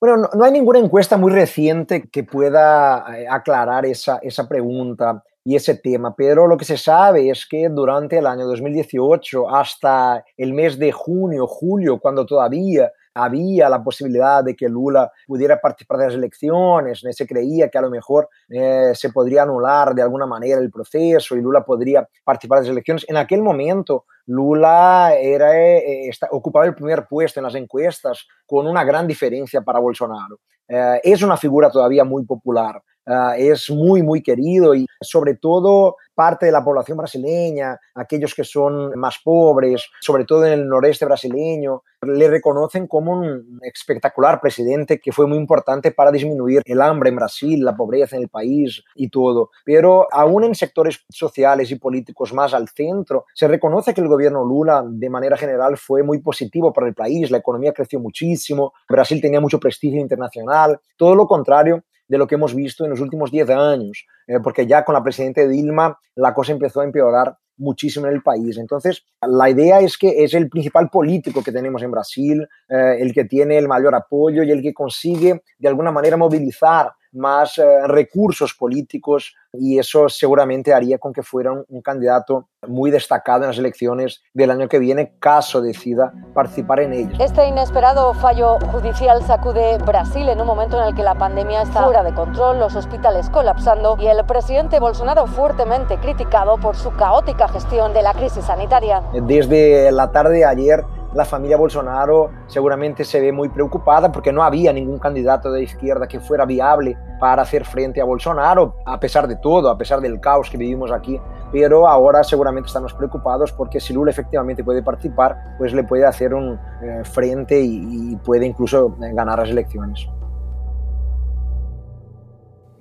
Bueno, 0.00 0.28
no, 0.34 0.44
hay 0.44 0.52
ninguna 0.52 0.80
encuesta 0.80 1.16
muy 1.16 1.32
reciente 1.32 2.08
que 2.10 2.24
pueda 2.24 3.06
eh, 3.16 3.26
aclarar 3.26 3.86
esa, 3.86 4.18
esa 4.18 4.46
pregunta 4.46 5.22
y 5.44 5.56
ese 5.56 5.74
tema, 5.76 6.14
pero 6.16 6.46
lo 6.46 6.56
que 6.56 6.64
se 6.64 6.78
sabe 6.78 7.28
es 7.28 7.46
que 7.46 7.68
durante 7.68 8.16
el 8.16 8.26
año 8.26 8.46
2018 8.46 9.54
hasta 9.54 10.24
el 10.38 10.54
mes 10.54 10.78
de 10.78 10.90
junio, 10.90 11.46
julio, 11.46 11.98
cuando 11.98 12.24
todavía 12.24 12.90
había 13.14 13.68
la 13.68 13.82
posibilidad 13.82 14.42
de 14.42 14.56
que 14.56 14.68
Lula 14.68 15.12
pudiera 15.26 15.60
participar 15.60 15.98
de 15.98 16.06
las 16.06 16.14
elecciones, 16.14 17.04
se 17.08 17.26
creía 17.26 17.68
que 17.68 17.78
a 17.78 17.82
lo 17.82 17.90
mejor 17.90 18.28
eh, 18.48 18.92
se 18.94 19.10
podría 19.10 19.42
anular 19.42 19.94
de 19.94 20.02
alguna 20.02 20.26
manera 20.26 20.60
el 20.60 20.70
proceso 20.70 21.36
y 21.36 21.40
Lula 21.40 21.64
podría 21.64 22.08
participar 22.24 22.60
de 22.60 22.64
las 22.64 22.72
elecciones. 22.72 23.04
En 23.08 23.16
aquel 23.16 23.42
momento 23.42 24.06
Lula 24.26 25.14
era, 25.14 25.56
eh, 25.56 26.10
ocupaba 26.30 26.64
el 26.64 26.74
primer 26.74 27.06
puesto 27.06 27.38
en 27.38 27.44
las 27.44 27.54
encuestas 27.54 28.26
con 28.46 28.66
una 28.66 28.82
gran 28.82 29.06
diferencia 29.06 29.60
para 29.60 29.78
Bolsonaro. 29.78 30.40
Eh, 30.66 31.00
es 31.04 31.22
una 31.22 31.36
figura 31.36 31.70
todavía 31.70 32.04
muy 32.04 32.24
popular. 32.24 32.82
Uh, 33.06 33.34
es 33.36 33.70
muy, 33.70 34.02
muy 34.02 34.22
querido 34.22 34.74
y 34.74 34.86
sobre 35.00 35.34
todo 35.34 35.96
parte 36.14 36.46
de 36.46 36.52
la 36.52 36.64
población 36.64 36.96
brasileña, 36.96 37.78
aquellos 37.94 38.34
que 38.34 38.44
son 38.44 38.92
más 38.98 39.18
pobres, 39.22 39.90
sobre 40.00 40.24
todo 40.24 40.46
en 40.46 40.52
el 40.52 40.68
noreste 40.68 41.04
brasileño, 41.04 41.82
le 42.02 42.28
reconocen 42.28 42.86
como 42.86 43.12
un 43.12 43.60
espectacular 43.62 44.40
presidente 44.40 44.98
que 44.98 45.12
fue 45.12 45.26
muy 45.26 45.38
importante 45.38 45.90
para 45.90 46.12
disminuir 46.12 46.62
el 46.64 46.80
hambre 46.80 47.10
en 47.10 47.16
Brasil, 47.16 47.64
la 47.64 47.76
pobreza 47.76 48.16
en 48.16 48.22
el 48.22 48.28
país 48.28 48.82
y 48.94 49.08
todo. 49.08 49.50
Pero 49.64 50.06
aún 50.12 50.44
en 50.44 50.54
sectores 50.54 51.04
sociales 51.08 51.70
y 51.70 51.76
políticos 51.76 52.32
más 52.32 52.54
al 52.54 52.68
centro, 52.68 53.26
se 53.34 53.48
reconoce 53.48 53.94
que 53.94 54.00
el 54.00 54.08
gobierno 54.08 54.44
Lula 54.44 54.82
de 54.86 55.10
manera 55.10 55.36
general 55.36 55.76
fue 55.76 56.02
muy 56.02 56.20
positivo 56.20 56.72
para 56.72 56.86
el 56.86 56.94
país, 56.94 57.30
la 57.30 57.38
economía 57.38 57.72
creció 57.72 58.00
muchísimo, 58.00 58.72
Brasil 58.88 59.20
tenía 59.20 59.40
mucho 59.40 59.58
prestigio 59.58 60.00
internacional, 60.00 60.80
todo 60.96 61.14
lo 61.14 61.26
contrario 61.26 61.82
de 62.08 62.18
lo 62.18 62.26
que 62.26 62.34
hemos 62.34 62.54
visto 62.54 62.84
en 62.84 62.90
los 62.90 63.00
últimos 63.00 63.30
10 63.30 63.50
años, 63.50 64.06
eh, 64.26 64.40
porque 64.42 64.66
ya 64.66 64.84
con 64.84 64.94
la 64.94 65.02
presidenta 65.02 65.46
Dilma 65.46 65.98
la 66.14 66.34
cosa 66.34 66.52
empezó 66.52 66.80
a 66.80 66.84
empeorar 66.84 67.36
muchísimo 67.56 68.06
en 68.06 68.14
el 68.14 68.22
país. 68.22 68.58
Entonces, 68.58 69.04
la 69.20 69.48
idea 69.48 69.80
es 69.80 69.96
que 69.96 70.24
es 70.24 70.34
el 70.34 70.48
principal 70.48 70.88
político 70.90 71.42
que 71.42 71.52
tenemos 71.52 71.82
en 71.82 71.90
Brasil, 71.90 72.46
eh, 72.68 72.96
el 72.98 73.12
que 73.12 73.24
tiene 73.24 73.58
el 73.58 73.68
mayor 73.68 73.94
apoyo 73.94 74.42
y 74.42 74.50
el 74.50 74.62
que 74.62 74.74
consigue 74.74 75.42
de 75.58 75.68
alguna 75.68 75.92
manera 75.92 76.16
movilizar 76.16 76.92
más 77.14 77.58
eh, 77.58 77.86
recursos 77.86 78.54
políticos 78.54 79.34
y 79.52 79.78
eso 79.78 80.08
seguramente 80.08 80.72
haría 80.74 80.98
con 80.98 81.12
que 81.12 81.22
fuera 81.22 81.52
un, 81.52 81.82
candidato 81.82 82.48
muy 82.66 82.90
destacado 82.90 83.42
en 83.42 83.48
las 83.48 83.58
elecciones 83.58 84.22
del 84.32 84.50
año 84.50 84.68
que 84.68 84.78
viene, 84.78 85.14
caso 85.18 85.60
decida 85.60 86.12
participar 86.34 86.80
en 86.80 86.92
ellas. 86.92 87.20
Este 87.20 87.46
inesperado 87.46 88.14
fallo 88.14 88.58
judicial 88.72 89.22
sacude 89.22 89.78
Brasil 89.78 90.28
en 90.28 90.40
un 90.40 90.46
momento 90.46 90.80
en 90.80 90.88
el 90.88 90.94
que 90.94 91.02
la 91.02 91.14
pandemia 91.14 91.62
está 91.62 91.84
fuera 91.84 92.02
de 92.02 92.14
control, 92.14 92.58
los 92.58 92.74
hospitales 92.74 93.30
colapsando 93.30 93.96
y 94.00 94.06
el 94.06 94.24
presidente 94.26 94.80
Bolsonaro 94.80 95.26
fuertemente 95.26 95.98
criticado 95.98 96.58
por 96.58 96.76
su 96.76 96.90
caótica 96.96 97.48
gestión 97.48 97.92
de 97.92 98.02
la 98.02 98.12
crisis 98.12 98.44
sanitaria. 98.44 99.02
Desde 99.12 99.92
la 99.92 100.10
tarde 100.10 100.38
de 100.38 100.44
ayer, 100.44 100.84
la 101.14 101.24
familia 101.24 101.56
Bolsonaro 101.56 102.30
seguramente 102.48 103.04
se 103.04 103.20
ve 103.20 103.32
muy 103.32 103.48
preocupada 103.48 104.10
porque 104.10 104.32
no 104.32 104.42
había 104.42 104.72
ningún 104.72 104.98
candidato 104.98 105.50
de 105.52 105.62
izquierda 105.62 106.08
que 106.08 106.20
fuera 106.20 106.44
viable 106.44 106.96
para 107.20 107.42
hacer 107.42 107.64
frente 107.64 108.00
a 108.00 108.04
Bolsonaro, 108.04 108.76
a 108.84 108.98
pesar 108.98 109.28
de 109.28 109.36
todo, 109.36 109.70
a 109.70 109.78
pesar 109.78 110.00
del 110.00 110.20
caos 110.20 110.50
que 110.50 110.56
vivimos 110.56 110.90
aquí. 110.90 111.20
Pero 111.52 111.86
ahora 111.86 112.24
seguramente 112.24 112.66
estamos 112.66 112.92
preocupados 112.94 113.52
porque 113.52 113.78
si 113.78 113.92
Lula 113.92 114.10
efectivamente 114.10 114.64
puede 114.64 114.82
participar, 114.82 115.54
pues 115.56 115.72
le 115.72 115.84
puede 115.84 116.04
hacer 116.04 116.34
un 116.34 116.58
eh, 116.82 117.02
frente 117.04 117.60
y, 117.60 118.12
y 118.12 118.16
puede 118.16 118.46
incluso 118.46 118.94
ganar 118.98 119.38
las 119.38 119.50
elecciones. 119.50 120.08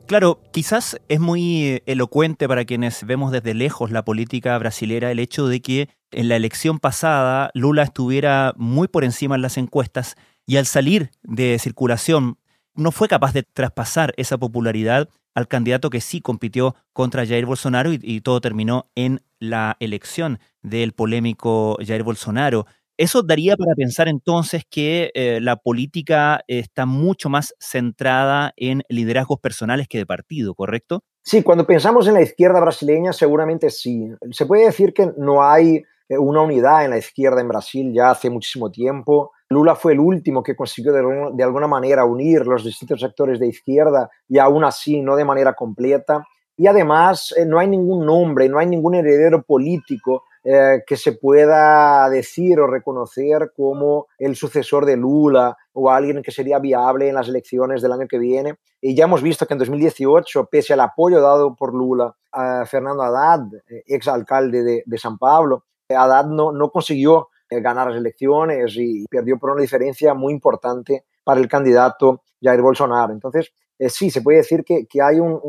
Claro, 0.05 0.41
quizás 0.51 0.97
es 1.07 1.19
muy 1.21 1.81
elocuente 1.85 2.47
para 2.47 2.65
quienes 2.65 3.05
vemos 3.05 3.31
desde 3.31 3.53
lejos 3.53 3.89
la 3.89 4.03
política 4.03 4.57
brasilera 4.57 5.09
el 5.09 5.19
hecho 5.19 5.47
de 5.47 5.61
que 5.61 5.89
en 6.11 6.27
la 6.27 6.35
elección 6.35 6.79
pasada 6.79 7.51
Lula 7.53 7.83
estuviera 7.83 8.53
muy 8.57 8.89
por 8.89 9.05
encima 9.05 9.35
en 9.35 9.41
las 9.41 9.57
encuestas 9.57 10.15
y 10.45 10.57
al 10.57 10.65
salir 10.65 11.11
de 11.23 11.57
circulación 11.57 12.37
no 12.75 12.91
fue 12.91 13.07
capaz 13.07 13.33
de 13.33 13.43
traspasar 13.43 14.13
esa 14.17 14.37
popularidad 14.37 15.09
al 15.35 15.47
candidato 15.47 15.89
que 15.89 16.01
sí 16.01 16.21
compitió 16.21 16.75
contra 16.91 17.25
Jair 17.25 17.45
Bolsonaro 17.45 17.91
y, 17.93 18.21
todo 18.21 18.41
terminó 18.41 18.89
en 18.95 19.23
la 19.39 19.77
elección 19.79 20.39
del 20.61 20.93
polémico 20.93 21.77
Jair 21.85 22.03
Bolsonaro. 22.03 22.65
Eso 22.97 23.23
daría 23.23 23.55
para 23.57 23.73
pensar 23.75 24.07
entonces 24.07 24.63
que 24.69 25.09
eh, 25.15 25.39
la 25.41 25.55
política 25.55 26.41
está 26.47 26.85
mucho 26.85 27.27
más 27.27 27.55
centrada 27.59 28.53
en 28.55 28.83
liderazgos 28.87 29.39
personales 29.39 29.87
que 29.87 29.97
de 29.97 30.05
partido, 30.05 30.53
¿correcto? 30.53 31.03
Sí, 31.23 31.41
cuando 31.41 31.65
pensamos 31.65 32.07
en 32.07 32.13
la 32.13 32.21
izquierda 32.21 32.59
brasileña, 32.59 33.11
seguramente 33.11 33.71
sí. 33.71 34.09
Se 34.31 34.45
puede 34.45 34.65
decir 34.65 34.93
que 34.93 35.11
no 35.17 35.43
hay 35.43 35.83
eh, 36.09 36.17
una 36.17 36.41
unidad 36.41 36.85
en 36.85 36.91
la 36.91 36.97
izquierda 36.97 37.41
en 37.41 37.47
Brasil 37.47 37.91
ya 37.93 38.11
hace 38.11 38.29
muchísimo 38.29 38.69
tiempo. 38.69 39.31
Lula 39.49 39.75
fue 39.75 39.93
el 39.93 39.99
último 39.99 40.43
que 40.43 40.55
consiguió 40.55 40.93
de, 40.93 41.43
alguna 41.43 41.67
manera 41.67 42.05
unir 42.05 42.45
los 42.45 42.63
distintos 42.63 42.99
sectores 42.99 43.39
de 43.39 43.47
izquierda 43.47 44.09
y 44.27 44.37
aún 44.37 44.63
así 44.63 45.01
no 45.01 45.15
de 45.15 45.25
manera 45.25 45.53
completa. 45.53 46.23
y 46.55 46.67
además 46.67 47.33
no 47.47 47.57
hay 47.57 47.67
ningún 47.67 48.05
nombre, 48.05 48.47
no 48.47 48.59
hay 48.59 48.67
ningún 48.67 48.93
heredero 48.93 49.41
político 49.41 50.23
eh, 50.45 50.83
que 50.85 50.97
se 50.97 51.13
pueda 51.13 52.09
decir 52.09 52.59
o 52.59 52.67
reconocer 52.67 53.53
como 53.55 54.07
el 54.17 54.35
sucesor 54.35 54.85
de 54.85 54.97
Lula 54.97 55.55
o 55.71 55.89
alguien 55.89 56.21
que 56.21 56.31
sería 56.31 56.59
viable 56.59 57.07
en 57.07 57.15
las 57.15 57.29
elecciones 57.29 57.81
del 57.81 57.93
año 57.93 58.07
que 58.09 58.19
viene. 58.19 58.55
Y 58.81 58.93
ya 58.93 59.05
hemos 59.05 59.21
visto 59.21 59.45
que 59.45 59.53
en 59.53 59.59
2018, 59.59 60.49
pese 60.51 60.73
al 60.73 60.81
apoyo 60.81 61.21
dado 61.21 61.55
por 61.55 61.73
Lula 61.73 62.13
a 62.33 62.65
Fernando 62.65 63.03
Haddad, 63.03 63.53
eh, 63.69 63.83
ex 63.87 64.05
alcalde 64.09 64.63
de, 64.63 64.83
de 64.85 64.97
San 64.97 65.17
Pablo, 65.17 65.63
Haddad 65.87 66.25
no, 66.25 66.51
no 66.51 66.71
consiguió 66.71 67.29
eh, 67.49 67.61
ganar 67.61 67.87
las 67.87 67.97
elecciones 67.97 68.75
y 68.75 69.05
perdió 69.09 69.39
por 69.39 69.51
una 69.51 69.61
diferencia 69.61 70.13
muy 70.13 70.33
importante 70.33 71.05
para 71.23 71.39
el 71.39 71.47
candidato 71.47 72.23
Jair 72.41 72.61
Bolsonaro. 72.61 73.13
Entonces, 73.13 73.53
sí, 73.87 74.09
se 74.09 74.21
puede 74.21 74.39
decir 74.39 74.65
que, 74.65 74.87
que 74.87 75.01
hay 75.01 75.21
un, 75.21 75.39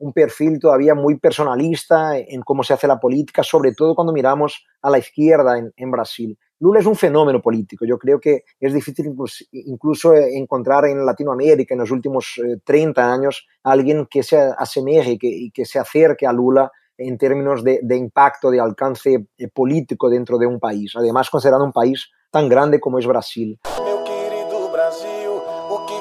un 0.00 0.12
perfil 0.12 0.58
todavía 0.58 0.94
muy 0.94 1.18
personalista 1.18 2.18
en 2.18 2.40
cómo 2.42 2.62
se 2.62 2.74
hace 2.74 2.86
la 2.86 2.98
política, 2.98 3.42
sobre 3.42 3.72
todo 3.72 3.94
cuando 3.94 4.12
miramos 4.12 4.64
a 4.82 4.90
la 4.90 4.98
izquierda 4.98 5.58
en, 5.58 5.72
en 5.76 5.90
Brasil. 5.90 6.38
Lula 6.58 6.80
es 6.80 6.86
un 6.86 6.96
fenómeno 6.96 7.40
político. 7.40 7.84
Yo 7.86 7.98
creo 7.98 8.18
que 8.18 8.44
es 8.58 8.74
difícil 8.74 9.14
incluso, 9.52 10.14
encontrar 10.14 10.86
en 10.86 11.04
Latinoamérica 11.04 11.74
en 11.74 11.80
los 11.80 11.90
últimos 11.90 12.38
eh, 12.44 12.58
30 12.64 13.12
años 13.12 13.46
alguien 13.62 14.06
que 14.10 14.22
se 14.22 14.38
asemeje 14.38 15.18
y 15.20 15.50
que 15.50 15.64
se 15.64 15.78
acerque 15.78 16.26
a 16.26 16.32
Lula 16.32 16.70
en 16.98 17.16
términos 17.16 17.64
de, 17.64 17.80
de 17.82 17.96
impacto, 17.96 18.50
de 18.50 18.60
alcance 18.60 19.26
eh, 19.38 19.48
político 19.48 20.10
dentro 20.10 20.36
de 20.36 20.46
un 20.46 20.60
país. 20.60 20.92
Además, 20.96 21.30
considerando 21.30 21.64
un 21.64 21.72
país 21.72 22.10
tan 22.30 22.48
grande 22.48 22.78
como 22.78 22.98
es 22.98 23.06
Brasil. 23.06 23.58
Meu 23.82 24.04
querido 24.04 24.70
Brasil, 24.70 25.28
o 25.68 25.86
que? 25.86 26.00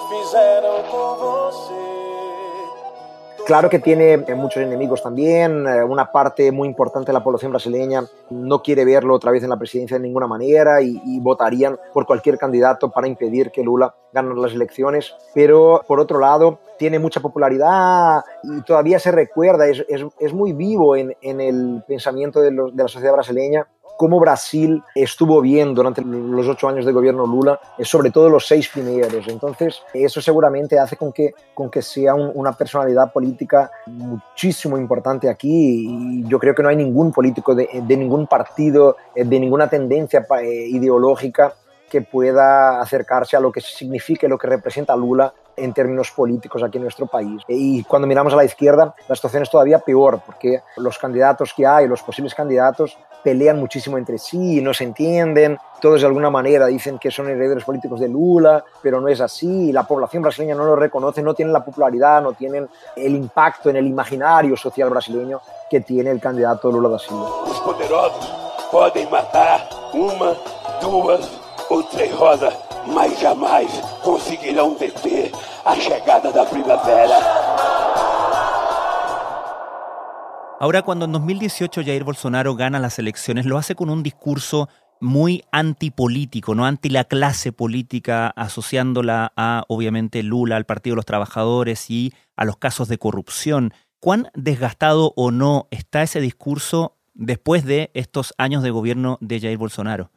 Claro 3.49 3.67
que 3.67 3.79
tiene 3.79 4.13
eh, 4.13 4.35
muchos 4.35 4.61
enemigos 4.61 5.01
también. 5.01 5.65
Eh, 5.65 5.83
una 5.83 6.11
parte 6.11 6.51
muy 6.51 6.67
importante 6.67 7.07
de 7.07 7.13
la 7.13 7.23
población 7.23 7.49
brasileña 7.49 8.03
no 8.29 8.61
quiere 8.61 8.85
verlo 8.85 9.15
otra 9.15 9.31
vez 9.31 9.41
en 9.41 9.49
la 9.49 9.57
presidencia 9.57 9.97
de 9.97 10.03
ninguna 10.03 10.27
manera 10.27 10.83
y, 10.83 11.19
votarían 11.19 11.75
por 11.91 12.05
cualquier 12.05 12.37
candidato 12.37 12.91
para 12.91 13.07
impedir 13.07 13.49
que 13.49 13.63
Lula 13.63 13.95
gane 14.13 14.35
las 14.35 14.53
elecciones. 14.53 15.15
Pero 15.33 15.81
por 15.87 15.99
otro 15.99 16.19
lado, 16.19 16.59
tiene 16.77 16.99
mucha 16.99 17.21
popularidad 17.21 18.21
y 18.43 18.61
todavía 18.61 18.99
se 18.99 19.11
recuerda, 19.11 19.67
es, 19.67 19.83
es, 19.89 20.05
es 20.19 20.31
muy 20.31 20.53
vivo 20.53 20.95
en, 20.95 21.17
en 21.19 21.41
el 21.41 21.83
pensamiento 21.87 22.41
de, 22.41 22.51
los, 22.51 22.75
de 22.75 22.83
la 22.83 22.87
sociedad 22.87 23.13
brasileña 23.13 23.67
cómo 23.99 24.17
Brasil 24.17 24.81
estuvo 24.95 25.41
bien 25.41 25.75
durante 25.75 26.01
los 26.01 26.47
ocho 26.47 26.69
años 26.69 26.85
de 26.85 26.93
gobierno 26.93 27.27
Lula, 27.27 27.59
sobre 27.81 28.11
todo 28.11 28.29
los 28.29 28.47
seis 28.47 28.69
primeros. 28.69 29.27
Entonces, 29.27 29.81
eso 29.93 30.21
seguramente 30.21 30.79
hace 30.79 30.95
con 30.95 31.11
que, 31.11 31.33
con 31.53 31.69
que 31.69 31.81
sea 31.81 32.15
un, 32.15 32.31
una 32.33 32.53
personalidad 32.53 33.11
política 33.11 33.69
muchísimo 33.87 34.77
importante 34.77 35.29
aquí 35.29 35.89
y 35.89 36.23
yo 36.29 36.39
creo 36.39 36.55
que 36.55 36.63
no 36.63 36.69
hay 36.69 36.77
ningún 36.77 37.11
político 37.11 37.53
de, 37.53 37.67
de 37.73 37.97
ningún 37.97 38.25
partido, 38.25 38.95
de 39.13 39.37
ninguna 39.37 39.69
tendencia 39.69 40.25
ideológica 40.69 41.55
que 41.89 42.01
pueda 42.01 42.79
acercarse 42.79 43.35
a 43.35 43.39
lo 43.39 43.51
que 43.51 43.61
significa 43.61 44.25
y 44.25 44.29
lo 44.29 44.37
que 44.37 44.47
representa 44.47 44.95
Lula 44.95 45.33
en 45.57 45.73
términos 45.73 46.11
políticos 46.11 46.63
aquí 46.63 46.77
en 46.77 46.83
nuestro 46.83 47.05
país. 47.07 47.41
Y 47.47 47.83
cuando 47.83 48.07
miramos 48.07 48.33
a 48.33 48.37
la 48.37 48.45
izquierda, 48.45 48.95
la 49.07 49.15
situación 49.15 49.43
es 49.43 49.49
todavía 49.49 49.79
peor, 49.79 50.21
porque 50.25 50.61
los 50.77 50.97
candidatos 50.97 51.53
que 51.53 51.65
hay, 51.65 51.87
los 51.87 52.01
posibles 52.01 52.33
candidatos, 52.33 52.97
pelean 53.23 53.59
muchísimo 53.59 53.97
entre 53.97 54.17
sí, 54.17 54.61
no 54.61 54.73
se 54.73 54.85
entienden, 54.85 55.57
todos 55.81 56.01
de 56.01 56.07
alguna 56.07 56.29
manera 56.29 56.67
dicen 56.67 56.97
que 56.97 57.11
son 57.11 57.27
herederos 57.27 57.65
políticos 57.65 57.99
de 57.99 58.07
Lula, 58.07 58.63
pero 58.81 59.01
no 59.01 59.09
es 59.09 59.19
así, 59.19 59.73
la 59.73 59.83
población 59.83 60.23
brasileña 60.23 60.55
no 60.55 60.63
lo 60.63 60.75
reconoce, 60.75 61.21
no 61.21 61.33
tienen 61.33 61.51
la 61.51 61.63
popularidad, 61.63 62.21
no 62.21 62.33
tienen 62.33 62.69
el 62.95 63.15
impacto 63.15 63.69
en 63.69 63.75
el 63.75 63.87
imaginario 63.87 64.55
social 64.55 64.89
brasileño 64.89 65.41
que 65.69 65.81
tiene 65.81 66.11
el 66.11 66.21
candidato 66.21 66.71
Lula 66.71 66.89
da 66.89 66.99
Silva. 66.99 67.29
Os 67.43 67.59
poderosos 67.59 68.31
podem 68.71 69.09
matar 69.09 69.67
uma, 69.93 70.35
duas 70.81 71.38
ou 71.69 71.83
três 71.83 72.11
rosas, 72.13 72.53
mas 72.87 73.19
jamais 73.19 73.71
conseguirão 74.03 74.75
deter 74.75 75.31
a 75.65 75.75
chegada 75.75 76.31
da 76.31 76.45
primavera. 76.45 77.19
Ahora, 80.59 80.81
cuando 80.81 81.05
en 81.05 81.13
2018 81.13 81.83
Jair 81.83 82.03
Bolsonaro 82.03 82.55
gana 82.55 82.79
las 82.79 82.99
elecciones, 82.99 83.45
lo 83.45 83.57
hace 83.57 83.75
con 83.75 83.89
un 83.89 84.03
discurso 84.03 84.67
muy 84.99 85.43
antipolítico, 85.53 86.53
no 86.53 86.65
anti 86.65 86.89
la 86.89 87.05
clase 87.05 87.53
política, 87.53 88.33
asociándola 88.35 89.31
a, 89.37 89.63
obviamente, 89.69 90.23
Lula, 90.23 90.57
al 90.57 90.65
Partido 90.65 90.95
de 90.95 90.97
los 90.97 91.05
Trabajadores 91.05 91.89
y 91.89 92.13
a 92.35 92.43
los 92.43 92.57
casos 92.57 92.89
de 92.89 92.97
corrupción. 92.97 93.73
¿Cuán 94.01 94.29
desgastado 94.33 95.13
o 95.15 95.31
no 95.31 95.67
está 95.71 96.03
ese 96.03 96.19
discurso 96.19 96.97
después 97.13 97.63
de 97.63 97.91
estos 97.93 98.33
años 98.37 98.61
de 98.61 98.71
gobierno 98.71 99.17
de 99.21 99.39
Jair 99.39 99.57
Bolsonaro? 99.57 100.11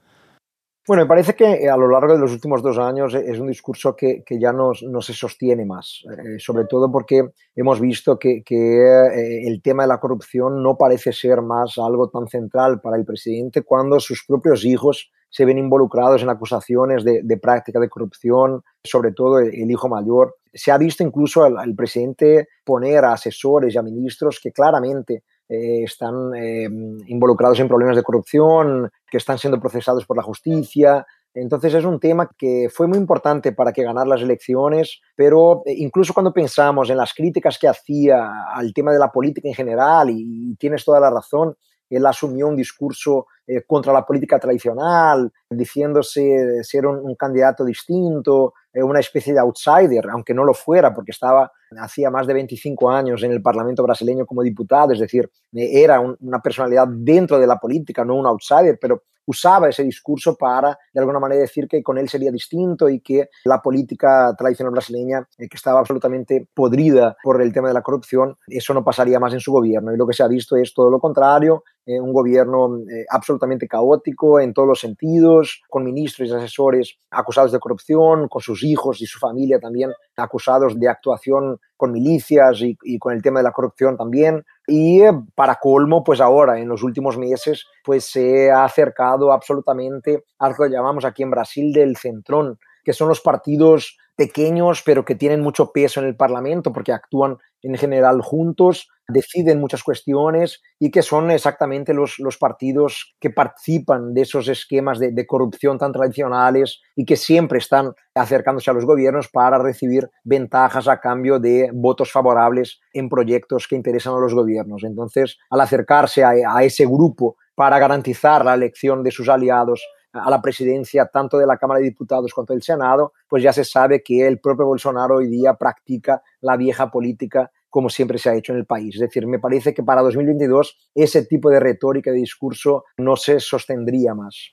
Bueno, 0.84 1.04
me 1.04 1.08
parece 1.08 1.34
que 1.36 1.68
a 1.68 1.76
lo 1.76 1.88
largo 1.88 2.14
de 2.14 2.18
los 2.18 2.32
últimos 2.32 2.60
dos 2.60 2.76
años 2.76 3.14
es 3.14 3.38
un 3.38 3.46
discurso 3.46 3.94
que, 3.94 4.24
que 4.26 4.40
ya 4.40 4.52
no, 4.52 4.74
se 4.74 5.12
sostiene 5.12 5.64
más, 5.64 6.02
eh, 6.10 6.40
sobre 6.40 6.64
todo 6.64 6.90
porque 6.90 7.30
hemos 7.54 7.80
visto 7.80 8.18
que, 8.18 8.42
eh, 8.50 9.46
el 9.46 9.62
tema 9.62 9.84
de 9.84 9.88
la 9.88 10.00
corrupción 10.00 10.60
no 10.60 10.76
parece 10.76 11.12
ser 11.12 11.40
más 11.40 11.78
algo 11.78 12.08
tan 12.08 12.26
central 12.26 12.80
para 12.80 12.96
el 12.96 13.04
presidente 13.04 13.62
cuando 13.62 14.00
sus 14.00 14.24
propios 14.26 14.64
hijos 14.64 15.12
se 15.30 15.44
ven 15.44 15.58
involucrados 15.58 16.20
en 16.22 16.30
acusaciones 16.30 17.04
de, 17.04 17.38
práctica 17.40 17.78
de 17.78 17.88
corrupción, 17.88 18.64
sobre 18.82 19.12
todo 19.12 19.38
el, 19.38 19.54
el, 19.54 19.70
hijo 19.70 19.88
mayor. 19.88 20.36
Se 20.52 20.72
ha 20.72 20.78
visto 20.78 21.04
incluso 21.04 21.44
al, 21.44 21.58
al 21.58 21.76
presidente 21.76 22.48
poner 22.64 23.04
a 23.04 23.12
asesores 23.12 23.72
y 23.72 23.78
a 23.78 23.82
ministros 23.82 24.40
que 24.42 24.50
claramente 24.50 25.22
eh, 25.48 25.82
están 25.84 26.34
eh, 26.34 26.68
involucrados 27.06 27.60
en 27.60 27.68
problemas 27.68 27.96
de 27.96 28.02
corrupción, 28.02 28.90
que 29.10 29.18
están 29.18 29.38
siendo 29.38 29.60
procesados 29.60 30.06
por 30.06 30.16
la 30.16 30.22
justicia. 30.22 31.06
Entonces 31.34 31.74
es 31.74 31.84
un 31.84 32.00
tema 32.00 32.30
que 32.38 32.68
fue 32.72 32.86
muy 32.86 32.98
importante 32.98 33.52
para 33.52 33.72
que 33.72 33.82
ganar 33.82 34.06
las 34.06 34.22
elecciones, 34.22 35.00
pero 35.14 35.62
eh, 35.66 35.74
incluso 35.76 36.14
cuando 36.14 36.32
pensamos 36.32 36.88
en 36.90 36.96
las 36.96 37.12
críticas 37.12 37.58
que 37.58 37.68
hacía 37.68 38.30
al 38.54 38.72
tema 38.72 38.92
de 38.92 38.98
la 38.98 39.10
política 39.10 39.48
en 39.48 39.54
general, 39.54 40.10
y, 40.10 40.54
tienes 40.56 40.84
toda 40.84 41.00
la 41.00 41.10
razón, 41.10 41.54
él 41.90 42.06
asumió 42.06 42.48
un 42.48 42.56
discurso 42.56 43.26
contra 43.66 43.92
la 43.92 44.06
política 44.06 44.38
tradicional, 44.38 45.30
diciéndose 45.50 46.64
ser 46.64 46.86
un, 46.86 46.98
un 46.98 47.14
candidato 47.16 47.66
distinto, 47.66 48.54
una 48.72 49.00
especie 49.00 49.34
de 49.34 49.40
outsider, 49.40 50.08
aunque 50.10 50.32
no 50.32 50.44
lo 50.44 50.54
fuera, 50.54 50.94
porque 50.94 51.10
estaba 51.10 51.52
hacía 51.78 52.10
más 52.10 52.26
de 52.26 52.34
25 52.34 52.90
años 52.90 53.22
en 53.22 53.32
el 53.32 53.42
Parlamento 53.42 53.82
brasileño 53.82 54.26
como 54.26 54.42
diputado, 54.42 54.92
es 54.92 55.00
decir, 55.00 55.30
eh, 55.54 55.82
era 55.82 56.00
un, 56.00 56.16
una 56.20 56.40
personalidad 56.40 56.86
dentro 56.88 57.38
de 57.38 57.46
la 57.46 57.58
política, 57.58 58.04
no 58.04 58.16
un 58.16 58.26
outsider, 58.26 58.78
pero 58.80 59.02
usaba 59.26 59.68
ese 59.68 59.84
discurso 59.84 60.36
para, 60.36 60.78
de 60.92 61.00
alguna 61.00 61.20
manera, 61.20 61.40
decir 61.40 61.68
que 61.68 61.82
con 61.82 61.98
él 61.98 62.08
sería 62.08 62.30
distinto 62.30 62.88
y 62.88 63.00
que 63.00 63.28
la 63.44 63.60
política 63.60 64.34
tradicional 64.36 64.72
brasileña, 64.72 65.26
eh, 65.38 65.48
que 65.48 65.56
estaba 65.56 65.80
absolutamente 65.80 66.48
podrida 66.54 67.16
por 67.22 67.40
el 67.40 67.52
tema 67.52 67.68
de 67.68 67.74
la 67.74 67.82
corrupción, 67.82 68.36
eso 68.46 68.74
no 68.74 68.84
pasaría 68.84 69.20
más 69.20 69.32
en 69.32 69.40
su 69.40 69.52
gobierno. 69.52 69.92
Y 69.92 69.96
lo 69.96 70.06
que 70.06 70.14
se 70.14 70.22
ha 70.22 70.28
visto 70.28 70.56
es 70.56 70.74
todo 70.74 70.90
lo 70.90 71.00
contrario, 71.00 71.64
eh, 71.84 72.00
un 72.00 72.12
gobierno 72.12 72.78
eh, 72.78 73.04
absolutamente 73.08 73.66
caótico 73.66 74.40
en 74.40 74.52
todos 74.52 74.68
los 74.68 74.80
sentidos, 74.80 75.62
con 75.68 75.84
ministros 75.84 76.28
y 76.28 76.32
asesores 76.32 76.96
acusados 77.10 77.52
de 77.52 77.58
corrupción, 77.58 78.28
con 78.28 78.40
sus 78.40 78.62
hijos 78.62 79.00
y 79.00 79.06
su 79.06 79.18
familia 79.18 79.58
también 79.58 79.92
acusados 80.16 80.78
de 80.78 80.88
actuación 80.88 81.58
con 81.76 81.90
milicias 81.90 82.60
y, 82.60 82.98
con 83.00 83.12
el 83.12 83.22
tema 83.22 83.40
de 83.40 83.44
la 83.44 83.50
corrupción 83.50 83.96
también. 83.96 84.44
Y 84.68 85.02
eh, 85.02 85.12
para 85.34 85.56
colmo, 85.56 86.04
pues 86.04 86.20
ahora, 86.20 86.60
en 86.60 86.68
los 86.68 86.84
últimos 86.84 87.18
meses, 87.18 87.66
pues 87.84 88.04
se 88.04 88.52
ha 88.52 88.62
acercado 88.62 89.32
absolutamente 89.32 90.22
a 90.38 90.48
lo 90.48 90.54
que 90.54 90.70
llamamos 90.70 91.04
aquí 91.04 91.24
en 91.24 91.32
Brasil 91.32 91.72
del 91.72 91.96
centrón, 91.96 92.58
que 92.84 92.92
son 92.92 93.08
los 93.08 93.20
partidos 93.20 93.98
pequeños, 94.14 94.82
pero 94.86 95.04
que 95.04 95.16
tienen 95.16 95.40
mucho 95.40 95.72
peso 95.72 95.98
en 95.98 96.06
el 96.06 96.14
Parlamento 96.14 96.72
porque 96.72 96.92
actúan 96.92 97.38
en 97.62 97.76
general 97.76 98.20
juntos, 98.20 98.88
deciden 99.08 99.60
muchas 99.60 99.82
cuestiones 99.82 100.62
y 100.78 100.90
que 100.90 101.02
son 101.02 101.30
exactamente 101.30 101.94
los, 101.94 102.18
partidos 102.38 103.14
que 103.20 103.30
participan 103.30 104.14
de 104.14 104.22
esos 104.22 104.48
esquemas 104.48 104.98
de, 104.98 105.12
de, 105.12 105.26
corrupción 105.26 105.78
tan 105.78 105.92
tradicionales 105.92 106.80
y 106.96 107.04
que 107.04 107.16
siempre 107.16 107.58
están 107.58 107.92
acercándose 108.14 108.70
a 108.70 108.74
los 108.74 108.84
gobiernos 108.84 109.28
para 109.28 109.58
recibir 109.58 110.10
ventajas 110.24 110.88
a 110.88 111.00
cambio 111.00 111.38
de 111.38 111.70
votos 111.72 112.10
favorables 112.10 112.80
en 112.92 113.08
proyectos 113.08 113.68
que 113.68 113.76
interesan 113.76 114.14
a 114.14 114.20
los 114.20 114.34
gobiernos. 114.34 114.84
Entonces, 114.84 115.38
al 115.50 115.60
acercarse 115.60 116.24
a, 116.24 116.32
a 116.48 116.64
ese 116.64 116.84
grupo 116.86 117.36
para 117.54 117.78
garantizar 117.78 118.44
la 118.44 118.54
elección 118.54 119.02
de 119.02 119.10
sus 119.10 119.28
aliados 119.28 119.82
a 120.12 120.30
la 120.30 120.42
presidencia 120.42 121.06
tanto 121.06 121.38
de 121.38 121.46
la 121.46 121.56
Cámara 121.56 121.80
de 121.80 121.86
Diputados 121.86 122.34
cuanto 122.34 122.52
del 122.52 122.62
Senado, 122.62 123.12
pues 123.28 123.42
ya 123.42 123.52
se 123.52 123.64
sabe 123.64 124.02
que 124.02 124.26
el 124.26 124.40
propio 124.40 124.66
Bolsonaro 124.66 125.16
hoy 125.16 125.28
día 125.28 125.54
practica 125.54 126.22
la 126.40 126.56
vieja 126.56 126.90
política 126.90 127.50
como 127.72 127.88
siempre 127.88 128.18
se 128.18 128.28
ha 128.28 128.36
hecho 128.36 128.52
en 128.52 128.58
el 128.58 128.66
país. 128.66 128.96
Es 128.96 129.00
decir, 129.00 129.26
me 129.26 129.38
parece 129.38 129.72
que 129.72 129.82
para 129.82 130.02
2022 130.02 130.76
ese 130.94 131.24
tipo 131.24 131.48
de 131.48 131.58
retórica 131.58 132.10
de 132.10 132.18
discurso 132.18 132.84
no 132.98 133.16
se 133.16 133.40
sostendría 133.40 134.14
más. 134.14 134.50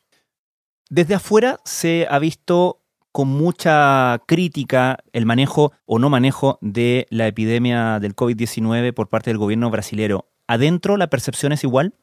Desde 0.89 1.15
afuera 1.15 1.59
se 1.65 2.07
ha 2.09 2.17
visto 2.17 2.79
con 3.11 3.27
mucha 3.27 4.21
crítica 4.25 4.99
el 5.11 5.25
manejo 5.25 5.73
o 5.85 5.99
no 5.99 6.09
manejo 6.09 6.59
de 6.61 7.07
la 7.09 7.27
epidemia 7.27 7.99
del 7.99 8.15
COVID-19 8.15 8.93
por 8.93 9.09
parte 9.09 9.31
del 9.31 9.37
gobierno 9.37 9.69
brasilero. 9.69 10.29
¿Adentro 10.47 10.95
la 10.95 11.09
percepción 11.09 11.51
es 11.51 11.65
igual? 11.65 11.95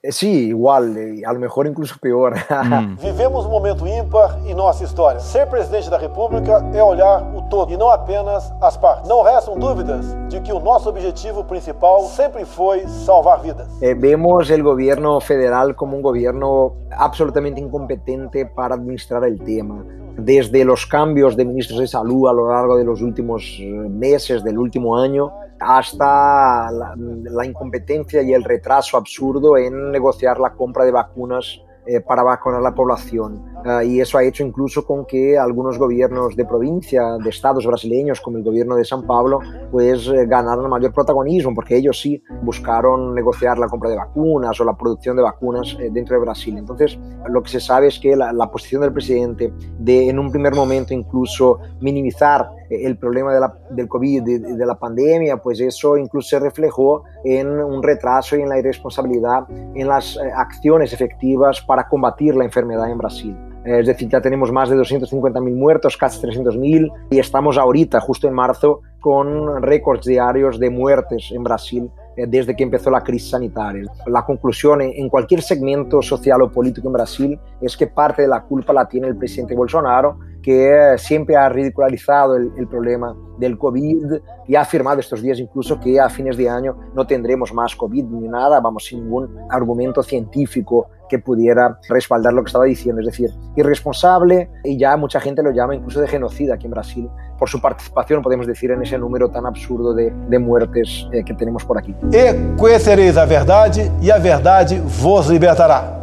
Eh, 0.00 0.12
sí, 0.12 0.46
igual, 0.50 0.96
eh, 0.96 1.22
a 1.26 1.32
lo 1.32 1.40
mejor 1.40 1.66
incluso 1.66 1.96
peor. 2.00 2.36
Mm. 2.36 2.98
Vivemos 3.02 3.46
un 3.46 3.50
momento 3.50 3.84
ímpar 3.84 4.38
en 4.46 4.56
nuestra 4.56 4.86
historia. 4.86 5.18
Ser 5.18 5.48
presidente 5.48 5.86
de 5.86 5.90
la 5.90 5.98
República 5.98 6.70
es 6.72 6.80
olhar 6.80 7.24
o 7.34 7.42
todo 7.48 7.68
y 7.74 7.76
no 7.76 7.90
apenas 7.90 8.52
as 8.60 8.78
partes. 8.78 9.08
No 9.08 9.24
restan 9.24 9.58
dudas 9.58 10.30
de 10.30 10.40
que 10.40 10.52
nuestro 10.52 10.92
objetivo 10.92 11.44
principal 11.44 12.02
siempre 12.06 12.46
fue 12.46 12.86
salvar 12.86 13.42
vidas. 13.42 13.66
Eh, 13.82 13.94
vemos 13.94 14.48
el 14.50 14.62
gobierno 14.62 15.18
federal 15.18 15.74
como 15.74 15.96
un 15.96 16.02
gobierno 16.02 16.74
absolutamente 16.96 17.60
incompetente 17.60 18.46
para 18.46 18.76
administrar 18.76 19.24
el 19.24 19.40
tema. 19.42 19.84
Desde 20.16 20.64
los 20.64 20.86
cambios 20.86 21.36
de 21.36 21.44
ministros 21.44 21.80
de 21.80 21.88
salud 21.88 22.28
a 22.28 22.32
lo 22.32 22.48
largo 22.52 22.76
de 22.76 22.84
los 22.84 23.02
últimos 23.02 23.58
meses, 23.88 24.44
del 24.44 24.58
último 24.58 24.96
año, 24.96 25.32
hasta 25.60 26.70
la, 26.70 27.46
incompetencia 27.46 28.22
y 28.22 28.32
el 28.32 28.44
retraso 28.44 28.96
absurdo 28.96 29.56
en 29.56 29.90
negociar 29.90 30.38
la 30.38 30.54
compra 30.54 30.84
de 30.84 30.92
vacunas 30.92 31.60
eh, 31.90 32.00
para 32.00 32.22
vacunar 32.22 32.60
a 32.60 32.62
la 32.62 32.74
población. 32.74 33.42
Ah, 33.64 33.82
y 33.82 33.98
eso 33.98 34.18
ha 34.18 34.22
hecho 34.22 34.44
incluso 34.44 34.84
con 34.84 35.06
que 35.06 35.38
algunos 35.38 35.78
gobiernos 35.78 36.36
de 36.36 36.44
provincia, 36.44 37.16
de 37.16 37.30
estados 37.30 37.64
brasileños, 37.64 38.20
como 38.20 38.36
el 38.36 38.44
gobierno 38.44 38.76
de 38.76 38.84
San 38.84 39.06
Pablo, 39.06 39.40
pues 39.70 40.06
eh, 40.08 40.26
ganaran 40.26 40.68
mayor 40.68 40.92
protagonismo, 40.92 41.54
porque 41.54 41.78
ellos 41.78 41.98
sí 41.98 42.22
buscaron 42.42 43.14
negociar 43.14 43.58
la 43.58 43.68
compra 43.68 43.88
de 43.88 43.96
vacunas 43.96 44.60
o 44.60 44.64
la 44.64 44.76
producción 44.76 45.16
de 45.16 45.22
vacunas 45.22 45.78
eh, 45.80 45.88
dentro 45.90 46.14
de 46.14 46.20
Brasil. 46.20 46.58
Entonces, 46.58 46.98
lo 47.26 47.42
que 47.42 47.48
se 47.48 47.60
sabe 47.60 47.86
es 47.86 47.98
que 47.98 48.14
la, 48.14 48.50
posición 48.50 48.82
del 48.82 48.92
presidente 48.92 49.50
de, 49.78 50.10
en 50.10 50.18
un 50.18 50.30
primer 50.30 50.54
momento, 50.54 50.92
incluso 50.92 51.58
minimizar 51.80 52.50
el 52.70 52.96
problema 52.96 53.32
de 53.34 53.40
la, 53.40 53.54
del 53.70 53.88
COVID, 53.88 54.22
de, 54.22 54.38
de, 54.38 54.66
la 54.66 54.78
pandemia, 54.78 55.38
pues 55.38 55.60
eso 55.60 55.96
incluso 55.96 56.28
se 56.28 56.38
reflejó 56.38 57.04
en 57.24 57.48
un 57.48 57.82
retraso 57.82 58.36
y 58.36 58.42
en 58.42 58.48
la 58.48 58.58
irresponsabilidad 58.58 59.46
en 59.74 59.88
las 59.88 60.18
acciones 60.36 60.92
efectivas 60.92 61.60
para 61.62 61.88
combatir 61.88 62.34
la 62.34 62.44
enfermedad 62.44 62.90
en 62.90 62.98
Brasil. 62.98 63.36
Es 63.64 63.86
decir, 63.86 64.08
ya 64.08 64.20
tenemos 64.20 64.50
más 64.50 64.70
de 64.70 64.76
250.000 64.76 65.54
muertos, 65.54 65.96
casi 65.96 66.20
300.000, 66.26 66.90
y 67.10 67.18
estamos 67.18 67.58
ahorita, 67.58 68.00
justo 68.00 68.26
en 68.26 68.34
marzo, 68.34 68.80
con 69.00 69.62
récords 69.62 70.06
diarios 70.06 70.58
de 70.58 70.70
muertes 70.70 71.30
en 71.32 71.42
Brasil 71.42 71.90
eh, 72.16 72.26
desde 72.26 72.56
que 72.56 72.62
empezó 72.64 72.90
la 72.90 73.02
crisis 73.02 73.30
sanitaria. 73.30 73.84
La 74.06 74.24
conclusión 74.24 74.80
en 74.80 75.08
cualquier 75.08 75.42
segmento 75.42 76.02
social 76.02 76.42
o 76.42 76.50
político 76.50 76.88
en 76.88 76.94
Brasil 76.94 77.38
es 77.60 77.76
que 77.76 77.86
parte 77.86 78.22
de 78.22 78.28
la 78.28 78.42
culpa 78.42 78.72
la 78.72 78.88
tiene 78.88 79.08
el 79.08 79.16
presidente 79.16 79.54
Bolsonaro, 79.54 80.18
que 80.48 80.94
siempre 80.96 81.36
ha 81.36 81.46
ridicularizado 81.50 82.34
el, 82.34 82.50
el, 82.56 82.66
problema 82.66 83.14
del 83.38 83.58
COVID 83.58 84.14
y 84.46 84.54
ha 84.56 84.62
afirmado 84.62 84.98
estos 84.98 85.20
días 85.20 85.38
incluso 85.38 85.78
que 85.78 86.00
a 86.00 86.08
fines 86.08 86.38
de 86.38 86.48
año 86.48 86.74
no 86.94 87.06
tendremos 87.06 87.52
más 87.52 87.76
COVID 87.76 88.04
ni 88.04 88.28
nada, 88.28 88.58
vamos, 88.58 88.86
sin 88.86 89.04
ningún 89.04 89.28
argumento 89.50 90.02
científico 90.02 90.88
que 91.06 91.18
pudiera 91.18 91.78
respaldar 91.90 92.32
lo 92.32 92.42
que 92.42 92.48
estaba 92.48 92.64
diciendo. 92.64 93.02
Es 93.02 93.08
decir, 93.08 93.30
irresponsable 93.56 94.48
y 94.64 94.78
ya 94.78 94.96
mucha 94.96 95.20
gente 95.20 95.42
lo 95.42 95.50
llama 95.50 95.74
incluso 95.74 96.00
de 96.00 96.08
genocida 96.08 96.54
aquí 96.54 96.64
en 96.64 96.70
Brasil 96.70 97.10
por 97.38 97.50
su 97.50 97.60
participación, 97.60 98.22
podemos 98.22 98.46
decir, 98.46 98.70
en 98.70 98.82
ese 98.82 98.96
número 98.96 99.30
tan 99.30 99.44
absurdo 99.44 99.92
de, 99.92 100.10
de 100.30 100.38
muertes 100.38 101.06
eh, 101.12 101.22
que 101.24 101.34
tenemos 101.34 101.62
por 101.62 101.76
aquí. 101.76 101.94
E 102.10 102.32
conhecereis 102.56 103.18
a 103.18 103.26
verdade 103.26 103.92
e 104.00 104.10
a 104.10 104.18
verdade 104.18 104.80
vos 105.02 105.28
libertará. 105.28 105.94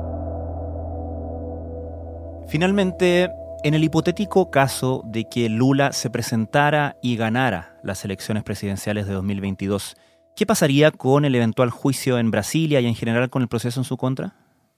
Finalmente, 2.47 3.31
en 3.65 3.73
el 3.73 3.83
hipotético 3.83 4.51
caso 4.51 5.01
de 5.07 5.27
que 5.27 5.49
Lula 5.49 5.91
se 5.91 6.11
presentara 6.11 6.97
y 7.01 7.15
ganara 7.15 7.79
las 7.83 8.05
elecciones 8.05 8.43
presidenciales 8.43 9.07
de 9.07 9.13
2022, 9.13 9.97
¿qué 10.35 10.45
pasaría 10.45 10.91
con 10.91 11.25
el 11.25 11.33
eventual 11.33 11.71
juicio 11.71 12.19
en 12.19 12.29
Brasilia 12.29 12.79
y 12.79 12.85
en 12.85 12.93
general 12.93 13.31
con 13.31 13.41
el 13.41 13.47
proceso 13.47 13.79
en 13.79 13.83
su 13.83 13.97
contra? 13.97 14.35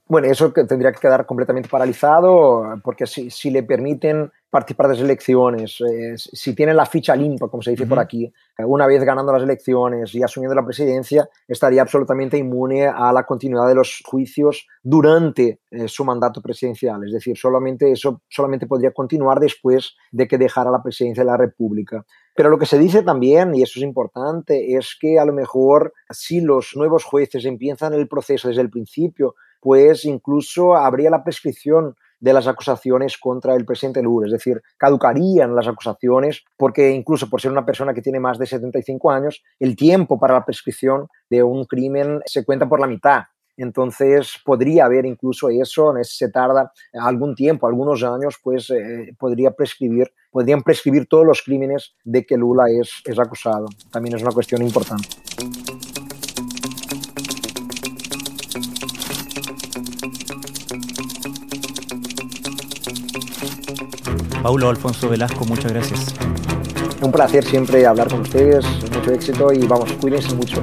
Bueno, 0.08 0.26
eso 0.28 0.50
tendría 0.52 0.90
que 0.90 1.00
quedar 1.00 1.26
completamente 1.26 1.68
paralizado 1.68 2.80
porque 2.82 3.06
si, 3.06 3.28
si 3.30 3.50
le 3.50 3.62
permiten 3.62 4.32
participar 4.48 4.88
de 4.88 4.94
las 4.94 5.02
elecciones, 5.02 5.82
eh, 5.82 6.14
si 6.16 6.54
tiene 6.54 6.72
la 6.72 6.86
ficha 6.86 7.14
limpia, 7.14 7.48
como 7.48 7.62
se 7.62 7.72
dice 7.72 7.84
por 7.84 7.98
aquí, 7.98 8.24
eh, 8.24 8.64
una 8.64 8.86
vez 8.86 9.04
ganando 9.04 9.32
las 9.34 9.42
elecciones 9.42 10.14
y 10.14 10.22
asumiendo 10.22 10.54
la 10.54 10.64
presidencia, 10.64 11.28
estaría 11.46 11.82
absolutamente 11.82 12.38
inmune 12.38 12.86
a 12.86 13.12
la 13.12 13.24
continuidad 13.24 13.68
de 13.68 13.74
los 13.74 14.02
juicios 14.06 14.66
durante 14.82 15.60
eh, 15.70 15.86
su 15.88 16.06
mandato 16.06 16.40
presidencial. 16.40 17.04
Es 17.04 17.12
decir, 17.12 17.36
solamente 17.36 17.92
eso 17.92 18.22
solamente 18.30 18.66
podría 18.66 18.92
continuar 18.92 19.38
después 19.38 19.94
de 20.10 20.26
que 20.26 20.38
dejara 20.38 20.70
la 20.70 20.82
presidencia 20.82 21.22
de 21.22 21.30
la 21.30 21.36
República. 21.36 22.06
Pero 22.34 22.48
lo 22.48 22.58
que 22.58 22.66
se 22.66 22.78
dice 22.78 23.02
también, 23.02 23.54
y 23.54 23.62
eso 23.62 23.78
es 23.78 23.84
importante, 23.84 24.74
es 24.74 24.96
que 24.98 25.18
a 25.18 25.26
lo 25.26 25.34
mejor 25.34 25.92
si 26.08 26.40
los 26.40 26.74
nuevos 26.76 27.04
jueces 27.04 27.44
empiezan 27.44 27.92
el 27.92 28.08
proceso 28.08 28.48
desde 28.48 28.62
el 28.62 28.70
principio, 28.70 29.34
pues 29.60 30.04
incluso 30.04 30.74
habría 30.74 31.10
la 31.10 31.24
prescripción 31.24 31.94
de 32.20 32.32
las 32.32 32.46
acusaciones 32.46 33.16
contra 33.16 33.54
el 33.54 33.64
presidente 33.64 34.02
Lula, 34.02 34.26
es 34.26 34.32
decir, 34.32 34.60
caducarían 34.76 35.54
las 35.54 35.68
acusaciones 35.68 36.44
porque 36.56 36.90
incluso 36.90 37.30
por 37.30 37.40
ser 37.40 37.52
una 37.52 37.64
persona 37.64 37.94
que 37.94 38.02
tiene 38.02 38.20
más 38.20 38.38
de 38.38 38.46
75 38.46 39.10
años, 39.10 39.42
el 39.60 39.76
tiempo 39.76 40.18
para 40.18 40.34
la 40.34 40.44
prescripción 40.44 41.08
de 41.30 41.42
un 41.42 41.64
crimen 41.64 42.20
se 42.26 42.44
cuenta 42.44 42.68
por 42.68 42.80
la 42.80 42.86
mitad. 42.86 43.22
Entonces 43.56 44.34
podría 44.44 44.84
haber 44.84 45.04
incluso 45.04 45.48
eso, 45.50 45.92
se 46.02 46.30
tarda 46.30 46.72
algún 46.92 47.34
tiempo, 47.34 47.66
algunos 47.66 48.04
años, 48.04 48.36
pues 48.42 48.70
eh, 48.70 49.14
podría 49.18 49.50
prescribir, 49.50 50.12
podrían 50.30 50.62
prescribir 50.62 51.06
todos 51.08 51.26
los 51.26 51.42
crímenes 51.42 51.94
de 52.04 52.24
que 52.24 52.36
Lula 52.36 52.66
es, 52.70 53.02
es 53.04 53.18
acusado. 53.18 53.66
También 53.90 54.14
es 54.14 54.22
una 54.22 54.30
cuestión 54.30 54.62
importante. 54.62 55.08
Paulo 64.42 64.68
Alfonso 64.68 65.08
Velasco, 65.08 65.44
muchas 65.44 65.72
gracias. 65.72 66.14
Un 67.02 67.12
placer 67.12 67.44
siempre 67.44 67.86
hablar 67.86 68.08
con 68.08 68.20
ustedes, 68.20 68.64
mucho 68.94 69.12
éxito 69.12 69.52
y 69.52 69.66
vamos, 69.66 69.92
cuídense 70.00 70.34
mucho. 70.34 70.62